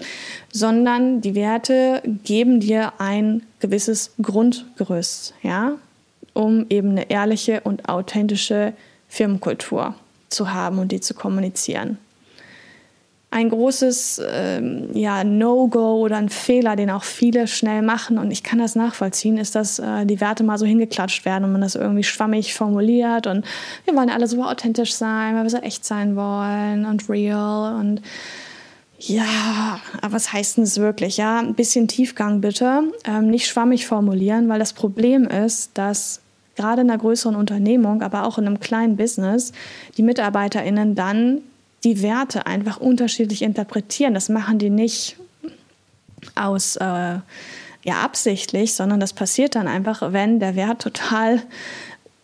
sondern 0.51 1.21
die 1.21 1.35
Werte 1.35 2.01
geben 2.23 2.59
dir 2.59 2.93
ein 2.97 3.43
gewisses 3.59 4.11
Grundgerüst. 4.21 5.33
Ja? 5.43 5.77
um 6.33 6.65
eben 6.69 6.91
eine 6.91 7.09
ehrliche 7.09 7.61
und 7.61 7.89
authentische 7.89 8.73
Firmenkultur 9.09 9.95
zu 10.29 10.53
haben 10.53 10.79
und 10.79 10.91
die 10.91 11.01
zu 11.01 11.13
kommunizieren. 11.13 11.97
Ein 13.33 13.49
großes 13.49 14.21
ähm, 14.29 14.89
ja, 14.93 15.23
No-Go 15.23 16.01
oder 16.01 16.17
ein 16.17 16.27
Fehler, 16.27 16.75
den 16.75 16.89
auch 16.89 17.03
viele 17.03 17.47
schnell 17.47 17.81
machen, 17.81 18.17
und 18.17 18.29
ich 18.29 18.43
kann 18.43 18.59
das 18.59 18.75
nachvollziehen, 18.75 19.37
ist, 19.37 19.55
dass 19.55 19.79
äh, 19.79 20.05
die 20.05 20.19
Werte 20.19 20.43
mal 20.43 20.57
so 20.57 20.65
hingeklatscht 20.65 21.23
werden 21.23 21.45
und 21.45 21.53
man 21.53 21.61
das 21.61 21.75
irgendwie 21.75 22.03
schwammig 22.03 22.53
formuliert 22.53 23.27
und 23.27 23.45
wir 23.85 23.95
wollen 23.95 24.09
alle 24.09 24.27
so 24.27 24.43
authentisch 24.43 24.93
sein, 24.93 25.35
weil 25.35 25.43
wir 25.43 25.49
so 25.49 25.57
echt 25.57 25.85
sein 25.85 26.17
wollen 26.17 26.85
und 26.85 27.09
real 27.09 27.79
und 27.79 28.01
ja, 28.99 29.79
aber 30.01 30.13
was 30.13 30.31
heißt 30.31 30.57
denn 30.57 30.63
das 30.63 30.77
wirklich? 30.77 31.17
Ja, 31.17 31.39
ein 31.39 31.55
bisschen 31.55 31.87
Tiefgang 31.87 32.39
bitte. 32.39 32.83
Ähm, 33.03 33.29
nicht 33.31 33.47
schwammig 33.47 33.87
formulieren, 33.87 34.47
weil 34.47 34.59
das 34.59 34.73
Problem 34.73 35.25
ist, 35.25 35.71
dass 35.73 36.21
gerade 36.55 36.81
in 36.81 36.89
einer 36.91 36.99
größeren 36.99 37.35
Unternehmung, 37.35 38.03
aber 38.03 38.25
auch 38.27 38.37
in 38.37 38.45
einem 38.45 38.59
kleinen 38.59 38.97
Business, 38.97 39.53
die 39.97 40.03
MitarbeiterInnen 40.03 40.93
dann 40.93 41.41
die 41.83 42.01
Werte 42.01 42.45
einfach 42.45 42.77
unterschiedlich 42.77 43.41
interpretieren. 43.41 44.13
Das 44.13 44.29
machen 44.29 44.59
die 44.59 44.69
nicht 44.69 45.17
aus 46.35 46.75
äh, 46.75 47.19
ja, 47.83 48.01
absichtlich, 48.03 48.73
sondern 48.73 48.99
das 48.99 49.13
passiert 49.13 49.55
dann 49.55 49.67
einfach, 49.67 50.13
wenn 50.13 50.39
der 50.39 50.55
Wert 50.55 50.81
total 50.81 51.41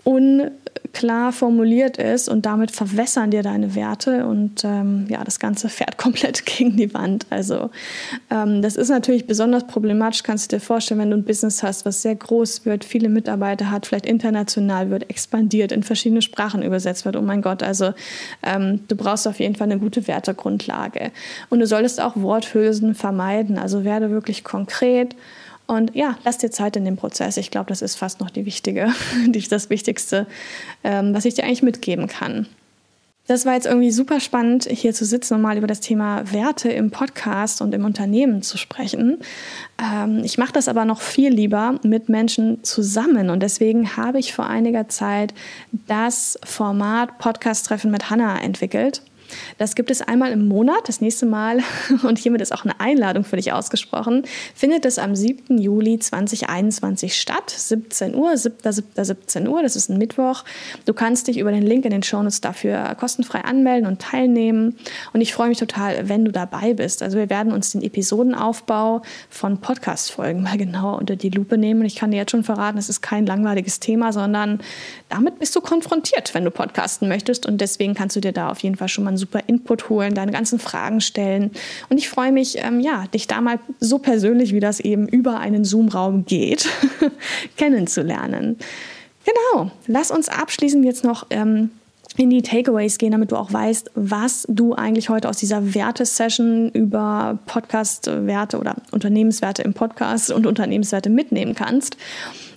un 0.08 0.52
klar 0.94 1.34
formuliert 1.34 1.98
ist 1.98 2.30
und 2.30 2.46
damit 2.46 2.72
verwässern 2.72 3.30
dir 3.30 3.44
deine 3.44 3.76
Werte 3.76 4.26
und 4.26 4.64
ähm, 4.64 5.06
ja, 5.10 5.24
das 5.24 5.40
Ganze 5.40 5.68
fährt 5.78 5.98
komplett 5.98 6.46
gegen 6.46 6.78
die 6.78 6.94
Wand. 6.94 7.28
Also 7.30 7.70
ähm, 8.32 8.62
das 8.62 8.78
ist 8.78 8.90
natürlich 8.90 9.28
besonders 9.28 9.68
problematisch, 9.68 10.24
kannst 10.24 10.52
du 10.52 10.56
dir 10.56 10.62
vorstellen, 10.62 11.02
wenn 11.02 11.12
du 11.12 11.18
ein 11.18 11.26
Business 11.26 11.62
hast, 11.62 11.86
was 11.86 12.02
sehr 12.02 12.16
groß 12.16 12.66
wird, 12.66 12.86
viele 12.86 13.10
Mitarbeiter 13.10 13.70
hat, 13.70 13.86
vielleicht 13.86 14.06
international 14.06 14.90
wird, 14.90 15.10
expandiert, 15.10 15.72
in 15.74 15.84
verschiedene 15.84 16.22
Sprachen 16.22 16.64
übersetzt 16.64 17.04
wird. 17.04 17.18
Oh 17.18 17.22
mein 17.22 17.42
Gott, 17.42 17.62
also 17.62 17.94
ähm, 18.42 18.80
du 18.88 18.96
brauchst 18.96 19.28
auf 19.28 19.40
jeden 19.40 19.56
Fall 19.56 19.70
eine 19.70 19.80
gute 19.80 20.08
Wertegrundlage. 20.08 21.12
Und 21.50 21.60
du 21.60 21.68
solltest 21.68 22.02
auch 22.02 22.16
Worthülsen 22.16 22.96
vermeiden, 22.96 23.58
also 23.58 23.84
werde 23.84 24.10
wirklich 24.10 24.44
konkret 24.46 25.16
und 25.68 25.96
ja, 25.96 26.18
lass 26.24 26.38
dir 26.38 26.50
Zeit 26.50 26.76
in 26.76 26.86
dem 26.86 26.96
Prozess. 26.96 27.38
Ich 27.38 27.52
glaube, 27.52 27.68
das 27.68 27.82
ist 27.82 27.96
fast 27.96 28.20
noch 28.20 28.30
die 28.30 28.46
wichtige, 28.46 28.94
das 29.50 29.70
Wichtigste, 29.70 30.26
ähm, 30.84 31.14
was 31.14 31.26
ich 31.26 31.36
dir 31.36 31.44
eigentlich 31.44 31.64
mitgeben 31.64 32.08
kann. 32.08 32.48
Das 33.28 33.46
war 33.46 33.56
jetzt 33.56 33.66
irgendwie 33.66 33.92
super 33.92 34.22
spannend, 34.22 34.70
hier 34.72 34.94
zu 34.94 35.04
sitzen 35.04 35.34
und 35.34 35.42
mal 35.42 35.58
über 35.58 35.68
das 35.68 35.82
Thema 35.82 36.32
Werte 36.32 36.70
im 36.70 36.92
Podcast 36.92 37.62
und 37.62 37.74
im 37.74 37.84
Unternehmen 37.84 38.42
zu 38.42 38.58
sprechen. 38.58 39.18
Ähm, 39.84 40.22
ich 40.24 40.38
mache 40.38 40.54
das 40.54 40.70
aber 40.70 40.86
noch 40.86 41.02
viel 41.02 41.34
lieber 41.34 41.78
mit 41.84 42.08
Menschen 42.08 42.64
zusammen 42.64 43.30
und 43.30 43.42
deswegen 43.42 43.98
habe 43.98 44.18
ich 44.18 44.34
vor 44.34 44.48
einiger 44.48 44.88
Zeit 44.88 45.34
das 45.88 46.40
Format 46.46 47.18
Podcast-Treffen 47.18 47.92
mit 47.92 48.10
Hannah 48.10 48.42
entwickelt. 48.42 49.02
Das 49.58 49.76
gibt 49.76 49.92
es 49.92 50.02
einmal 50.02 50.32
im 50.32 50.48
Monat, 50.48 50.88
das 50.88 51.02
nächste 51.02 51.26
Mal, 51.26 51.60
und 52.04 52.18
hiermit 52.18 52.42
ist 52.42 52.54
auch 52.54 52.64
eine 52.64 52.80
Einladung 52.80 53.24
für 53.24 53.36
dich 53.38 53.52
ausgesprochen, 53.54 54.24
findet 54.56 54.86
es 54.86 55.00
am 55.00 55.16
7. 55.16 55.58
Juli 55.58 56.00
2021 56.00 57.16
statt, 57.16 57.50
17 57.50 58.16
Uhr, 58.16 58.38
7. 58.38 58.56
7. 58.72 58.88
17 59.06 59.48
Uhr, 59.48 59.62
das 59.62 59.76
ist 59.76 59.90
ein 59.90 59.98
Mittwoch. 59.98 60.44
Du 60.86 60.94
kannst 60.94 61.28
dich 61.28 61.38
über 61.38 61.52
den 61.52 61.64
Link 61.64 61.86
in 61.86 61.92
den 61.92 62.04
Shownotes 62.04 62.42
dafür 62.42 62.96
kostenfrei 62.96 63.42
anmelden 63.42 63.88
und 63.88 64.02
teilnehmen. 64.02 64.78
Und 65.14 65.22
ich 65.22 65.34
freue 65.34 65.50
mich 65.50 65.58
total, 65.58 66.10
wenn 66.10 66.26
du 66.26 66.32
dabei 66.32 66.74
bist. 66.74 67.04
Also 67.04 67.18
wir 67.18 67.30
werden 67.30 67.54
uns 67.54 67.72
den 67.72 67.82
Episodenaufbau 67.82 69.02
von 69.30 69.60
Podcast-Folgen 69.60 70.42
mal 70.44 70.58
genauer 70.58 70.98
unter 71.00 71.16
die 71.16 71.30
Lupe 71.30 71.58
nehmen. 71.58 71.82
Und 71.82 71.86
ich 71.86 71.96
kann 71.96 72.12
dir 72.12 72.18
jetzt 72.18 72.32
schon 72.32 72.44
verraten, 72.44 72.78
es 72.78 72.90
ist 72.90 73.02
kein 73.02 73.26
langweiliges 73.26 73.80
Thema, 73.80 74.14
sondern 74.14 74.60
damit 75.10 75.40
bist 75.40 75.56
du 75.56 75.62
konfrontiert, 75.62 76.34
wenn 76.34 76.46
du 76.46 76.52
podcasten 76.52 77.08
möchtest. 77.08 77.46
Und 77.46 77.62
deswegen 77.62 77.94
kannst 77.94 78.16
du 78.16 78.20
dir 78.20 78.32
da 78.32 78.50
auf 78.50 78.60
jeden 78.60 78.76
Fall 78.76 78.88
schon 78.88 79.04
mal 79.04 79.17
super 79.18 79.42
Input 79.48 79.90
holen, 79.90 80.14
deine 80.14 80.32
ganzen 80.32 80.60
Fragen 80.60 81.02
stellen. 81.02 81.52
Und 81.90 81.98
ich 81.98 82.10
freue 82.10 82.32
mich, 82.32 82.58
ähm, 82.60 82.80
ja, 82.80 83.06
dich 83.14 83.28
da 83.28 83.42
mal 83.42 83.60
so 83.80 84.00
persönlich, 84.00 84.54
wie 84.54 84.60
das 84.60 84.80
eben 84.80 85.08
über 85.08 85.40
einen 85.40 85.66
Zoom-Raum 85.66 86.26
geht, 86.26 86.70
kennenzulernen. 87.58 88.58
Genau, 89.26 89.72
lass 89.88 90.12
uns 90.12 90.30
abschließend 90.30 90.86
jetzt 90.86 91.04
noch 91.04 91.28
ähm, 91.30 91.72
in 92.16 92.30
die 92.30 92.42
Takeaways 92.42 92.98
gehen, 92.98 93.12
damit 93.12 93.32
du 93.32 93.36
auch 93.36 93.52
weißt, 93.52 93.92
was 93.96 94.46
du 94.50 94.74
eigentlich 94.74 95.10
heute 95.10 95.30
aus 95.30 95.38
dieser 95.38 95.76
Werte-Session 95.76 96.70
über 96.70 97.38
Podcast-Werte 97.46 98.58
oder 98.58 98.76
Unternehmenswerte 98.92 99.62
im 99.62 99.74
Podcast 99.74 100.32
und 100.32 100.46
Unternehmenswerte 100.46 101.10
mitnehmen 101.10 101.56
kannst 101.56 101.98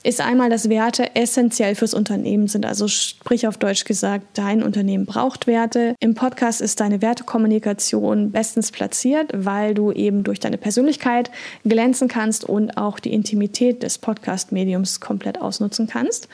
ist 0.02 0.20
einmal, 0.20 0.48
dass 0.48 0.68
Werte 0.68 1.14
essentiell 1.14 1.74
fürs 1.74 1.94
Unternehmen 1.94 2.48
sind. 2.48 2.64
Also 2.64 2.88
sprich 2.88 3.46
auf 3.46 3.58
Deutsch 3.58 3.84
gesagt, 3.84 4.26
dein 4.34 4.62
Unternehmen 4.62 5.06
braucht 5.06 5.46
Werte. 5.46 5.94
Im 6.00 6.14
Podcast 6.14 6.60
ist 6.60 6.80
deine 6.80 7.02
Wertekommunikation 7.02 8.30
bestens 8.30 8.72
platziert, 8.72 9.30
weil 9.34 9.74
du 9.74 9.92
eben 9.92 10.24
durch 10.24 10.40
deine 10.40 10.58
Persönlichkeit 10.58 11.30
glänzen 11.64 12.08
kannst 12.08 12.44
und 12.44 12.76
auch 12.76 12.98
die 12.98 13.12
Intimität 13.12 13.82
des 13.82 13.98
Podcast-Mediums 13.98 15.00
komplett 15.00 15.40
ausnutzen 15.40 15.86
kannst. 15.86 16.28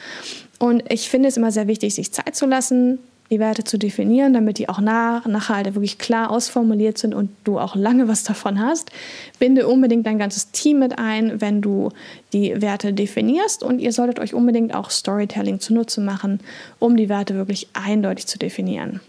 Und 0.58 0.84
ich 0.90 1.08
finde 1.08 1.28
es 1.28 1.36
immer 1.36 1.50
sehr 1.50 1.66
wichtig, 1.66 1.94
sich 1.94 2.12
Zeit 2.12 2.36
zu 2.36 2.46
lassen, 2.46 2.98
die 3.30 3.38
Werte 3.38 3.64
zu 3.64 3.78
definieren, 3.78 4.32
damit 4.32 4.58
die 4.58 4.68
auch 4.68 4.80
nach, 4.80 5.26
nachher 5.26 5.56
halt 5.56 5.74
wirklich 5.74 5.98
klar 5.98 6.30
ausformuliert 6.30 6.98
sind 6.98 7.14
und 7.14 7.30
du 7.44 7.58
auch 7.58 7.74
lange 7.74 8.08
was 8.08 8.24
davon 8.24 8.60
hast. 8.60 8.90
Binde 9.38 9.66
unbedingt 9.66 10.06
dein 10.06 10.18
ganzes 10.18 10.50
Team 10.50 10.78
mit 10.78 10.98
ein, 10.98 11.40
wenn 11.40 11.60
du 11.60 11.90
die 12.32 12.60
Werte 12.60 12.92
definierst 12.92 13.62
und 13.62 13.78
ihr 13.78 13.92
solltet 13.92 14.20
euch 14.20 14.34
unbedingt 14.34 14.74
auch 14.74 14.90
Storytelling 14.90 15.60
zunutze 15.60 16.00
machen, 16.00 16.40
um 16.78 16.96
die 16.96 17.08
Werte 17.08 17.34
wirklich 17.34 17.68
eindeutig 17.72 18.26
zu 18.26 18.38
definieren. 18.38 19.00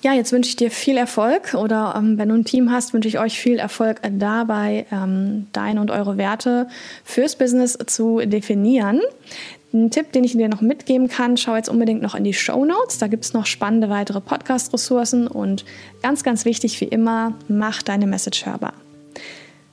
Ja, 0.00 0.12
jetzt 0.12 0.30
wünsche 0.30 0.48
ich 0.48 0.56
dir 0.56 0.70
viel 0.70 0.96
Erfolg 0.96 1.54
oder 1.54 1.94
ähm, 1.96 2.18
wenn 2.18 2.28
du 2.28 2.36
ein 2.36 2.44
Team 2.44 2.70
hast, 2.70 2.94
wünsche 2.94 3.08
ich 3.08 3.18
euch 3.18 3.38
viel 3.38 3.58
Erfolg 3.58 4.00
dabei, 4.18 4.86
ähm, 4.92 5.48
deine 5.52 5.80
und 5.80 5.90
eure 5.90 6.16
Werte 6.16 6.68
fürs 7.02 7.34
Business 7.34 7.76
zu 7.86 8.20
definieren. 8.20 9.00
Ein 9.74 9.90
Tipp, 9.90 10.12
den 10.12 10.22
ich 10.22 10.32
dir 10.32 10.48
noch 10.48 10.60
mitgeben 10.60 11.08
kann, 11.08 11.36
schau 11.36 11.56
jetzt 11.56 11.68
unbedingt 11.68 12.00
noch 12.00 12.14
in 12.14 12.22
die 12.22 12.32
Show 12.32 12.64
Notes. 12.64 12.98
Da 12.98 13.08
gibt 13.08 13.24
es 13.24 13.34
noch 13.34 13.44
spannende 13.44 13.90
weitere 13.90 14.20
Podcast-Ressourcen 14.20 15.26
und 15.26 15.64
ganz, 16.00 16.22
ganz 16.22 16.44
wichtig 16.44 16.80
wie 16.80 16.86
immer, 16.86 17.34
mach 17.48 17.82
deine 17.82 18.06
Message 18.06 18.46
hörbar. 18.46 18.74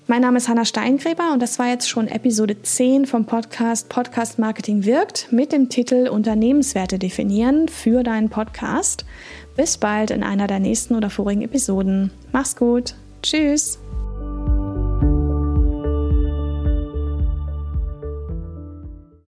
Mein 0.08 0.22
Name 0.22 0.38
ist 0.38 0.48
Hanna 0.48 0.66
Steingräber 0.66 1.34
und 1.34 1.42
das 1.42 1.58
war 1.58 1.68
jetzt 1.68 1.90
schon 1.90 2.08
Episode 2.08 2.62
10 2.62 3.08
vom 3.08 3.26
Podcast 3.26 3.90
Podcast 3.90 4.38
Marketing 4.38 4.86
wirkt 4.86 5.32
mit 5.32 5.52
dem 5.52 5.68
Titel 5.68 6.10
Unternehmenswerte 6.10 7.00
definieren 7.00 7.68
für 7.68 8.04
deinen 8.04 8.30
Podcast. 8.30 9.04
Bis 9.56 9.80
bald 9.80 10.12
in 10.12 10.22
einer 10.22 10.46
der 10.46 10.60
nächsten 10.60 10.94
oder 10.94 11.10
vorigen 11.10 11.42
Episoden. 11.42 12.12
Mach's 12.32 12.56
gut. 12.56 12.94
Tschüss. 13.24 13.80